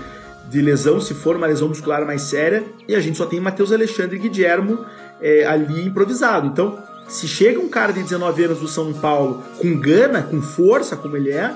[0.49, 3.71] de lesão, se for uma lesão muscular mais séria, e a gente só tem Matheus
[3.71, 4.79] Alexandre e Guilhermo
[5.21, 6.47] é, ali improvisado.
[6.47, 10.95] Então, se chega um cara de 19 anos do São Paulo com gana, com força,
[10.95, 11.53] como ele é,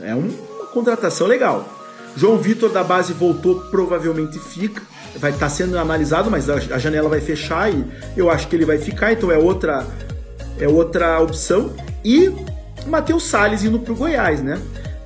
[0.00, 0.28] é um,
[0.72, 1.68] contratação legal.
[2.16, 4.82] João Vitor da base voltou, provavelmente fica.
[5.16, 7.84] Vai estar tá sendo analisado, mas a janela vai fechar e
[8.16, 9.86] eu acho que ele vai ficar, então é outra,
[10.58, 11.74] é outra opção.
[12.04, 12.32] E
[12.86, 14.58] Matheus Salles indo para o Goiás, né?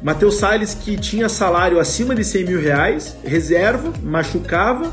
[0.02, 4.92] Matheus Salles que tinha salário acima de 100 mil reais, reserva, machucava.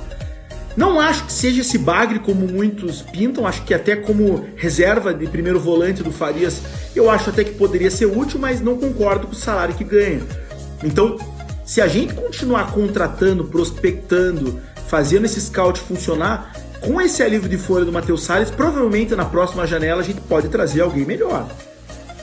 [0.76, 5.28] Não acho que seja esse bagre como muitos pintam, acho que até como reserva de
[5.28, 6.62] primeiro volante do Farias,
[6.96, 10.22] eu acho até que poderia ser útil, mas não concordo com o salário que ganha.
[10.84, 11.18] Então,
[11.64, 14.60] se a gente continuar contratando, prospectando,
[14.94, 19.66] fazendo esse scout funcionar, com esse alívio de folha do Matheus Salles, provavelmente na próxima
[19.66, 21.50] janela a gente pode trazer alguém melhor.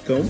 [0.00, 0.24] Então,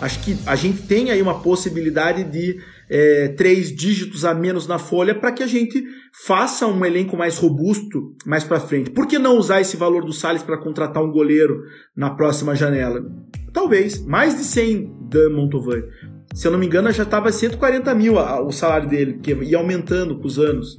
[0.00, 2.58] acho que a gente tem aí uma possibilidade de
[2.90, 5.84] é, três dígitos a menos na folha para que a gente
[6.26, 8.90] faça um elenco mais robusto mais para frente.
[8.90, 11.62] Por que não usar esse valor do Salles para contratar um goleiro
[11.96, 13.04] na próxima janela?
[13.52, 15.84] Talvez, mais de 100 da Montovan.
[16.34, 20.18] Se eu não me engano, já estava 140 mil o salário dele, que ia aumentando
[20.18, 20.76] com os anos.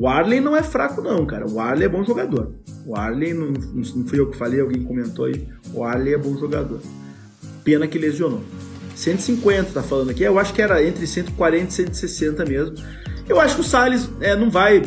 [0.00, 1.48] O Arley não é fraco, não, cara.
[1.48, 2.52] O Arley é bom jogador.
[2.86, 5.48] O Arley, não, não fui eu que falei, alguém comentou aí.
[5.74, 6.80] O Arley é bom jogador.
[7.64, 8.42] Pena que lesionou.
[8.94, 10.22] 150 tá falando aqui.
[10.22, 12.76] Eu acho que era entre 140 e 160 mesmo.
[13.28, 14.82] Eu acho que o Salles é, não vai,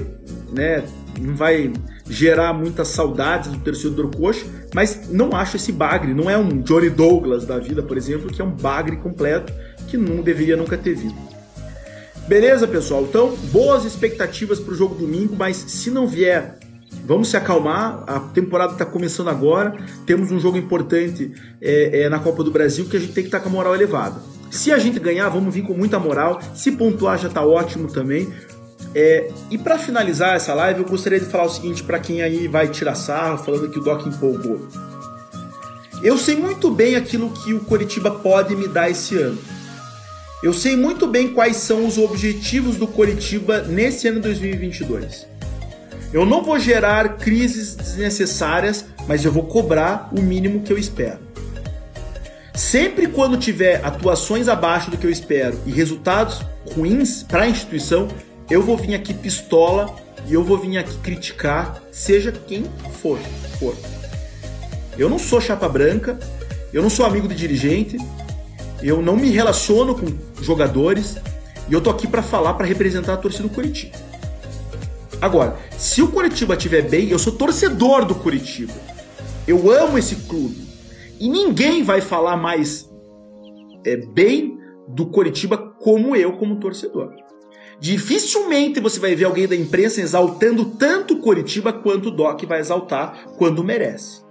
[0.51, 0.83] né,
[1.19, 1.71] não vai
[2.09, 6.89] gerar muitas saudades do torcedor coxa, mas não acho esse bagre, não é um Johnny
[6.89, 9.53] Douglas da vida, por exemplo, que é um bagre completo
[9.87, 11.30] que não deveria nunca ter vindo.
[12.27, 13.03] Beleza, pessoal?
[13.03, 16.59] Então, boas expectativas para o jogo domingo, mas se não vier,
[17.05, 18.03] vamos se acalmar.
[18.07, 19.75] A temporada está começando agora.
[20.05, 23.27] Temos um jogo importante é, é, na Copa do Brasil que a gente tem que
[23.27, 24.21] estar tá com a moral elevada.
[24.49, 26.39] Se a gente ganhar, vamos vir com muita moral.
[26.53, 28.31] Se pontuar, já está ótimo também.
[28.93, 32.47] É, e para finalizar essa live, eu gostaria de falar o seguinte para quem aí
[32.47, 34.67] vai tirar sarro falando que o Doc empolgou.
[36.03, 39.37] Eu sei muito bem aquilo que o Coritiba pode me dar esse ano.
[40.43, 45.27] Eu sei muito bem quais são os objetivos do Coritiba nesse ano 2022.
[46.11, 51.19] Eu não vou gerar crises desnecessárias, mas eu vou cobrar o mínimo que eu espero.
[52.55, 56.41] Sempre quando tiver atuações abaixo do que eu espero e resultados
[56.75, 58.07] ruins para a instituição,
[58.49, 59.95] eu vou vir aqui pistola
[60.27, 62.65] e eu vou vir aqui criticar, seja quem
[62.99, 63.19] for,
[63.59, 63.75] for.
[64.97, 66.17] Eu não sou chapa branca,
[66.73, 67.97] eu não sou amigo de dirigente,
[68.81, 70.07] eu não me relaciono com
[70.41, 71.17] jogadores
[71.69, 73.97] e eu tô aqui para falar, para representar a torcida do Curitiba.
[75.21, 78.73] Agora, se o Curitiba estiver bem, eu sou torcedor do Curitiba.
[79.47, 80.67] Eu amo esse clube.
[81.19, 82.89] E ninguém vai falar mais
[83.85, 84.57] é, bem
[84.87, 87.13] do Curitiba como eu, como torcedor.
[87.79, 93.27] Dificilmente você vai ver alguém da imprensa exaltando tanto Coritiba quanto o Doc vai exaltar
[93.37, 94.21] quando merece.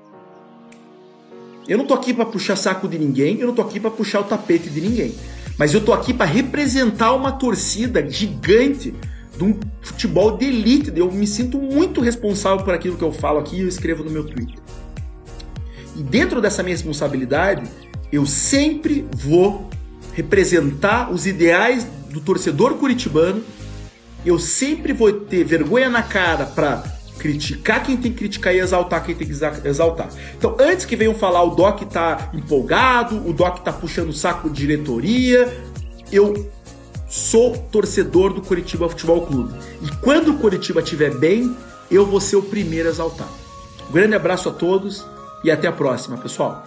[1.71, 4.19] Eu não tô aqui para puxar saco de ninguém, eu não tô aqui para puxar
[4.19, 5.15] o tapete de ninguém.
[5.57, 8.93] Mas eu tô aqui para representar uma torcida gigante
[9.39, 10.93] de um futebol de elite.
[10.97, 14.11] Eu me sinto muito responsável por aquilo que eu falo aqui e eu escrevo no
[14.11, 14.59] meu Twitter.
[15.97, 17.63] E dentro dessa minha responsabilidade,
[18.11, 19.71] eu sempre vou
[20.13, 23.45] representar os ideais do torcedor curitibano.
[24.27, 26.83] Eu sempre vou ter vergonha na cara para
[27.21, 29.35] criticar quem tem que criticar e exaltar quem tem que
[29.69, 30.09] exaltar.
[30.37, 34.49] Então, antes que venham falar o Doc tá empolgado, o Doc tá puxando o saco
[34.49, 35.63] de diretoria,
[36.11, 36.51] eu
[37.09, 39.53] sou torcedor do Curitiba Futebol Clube.
[39.83, 41.55] E quando o Curitiba estiver bem,
[41.91, 43.29] eu vou ser o primeiro a exaltar.
[43.89, 45.05] Um grande abraço a todos
[45.45, 46.65] e até a próxima, pessoal.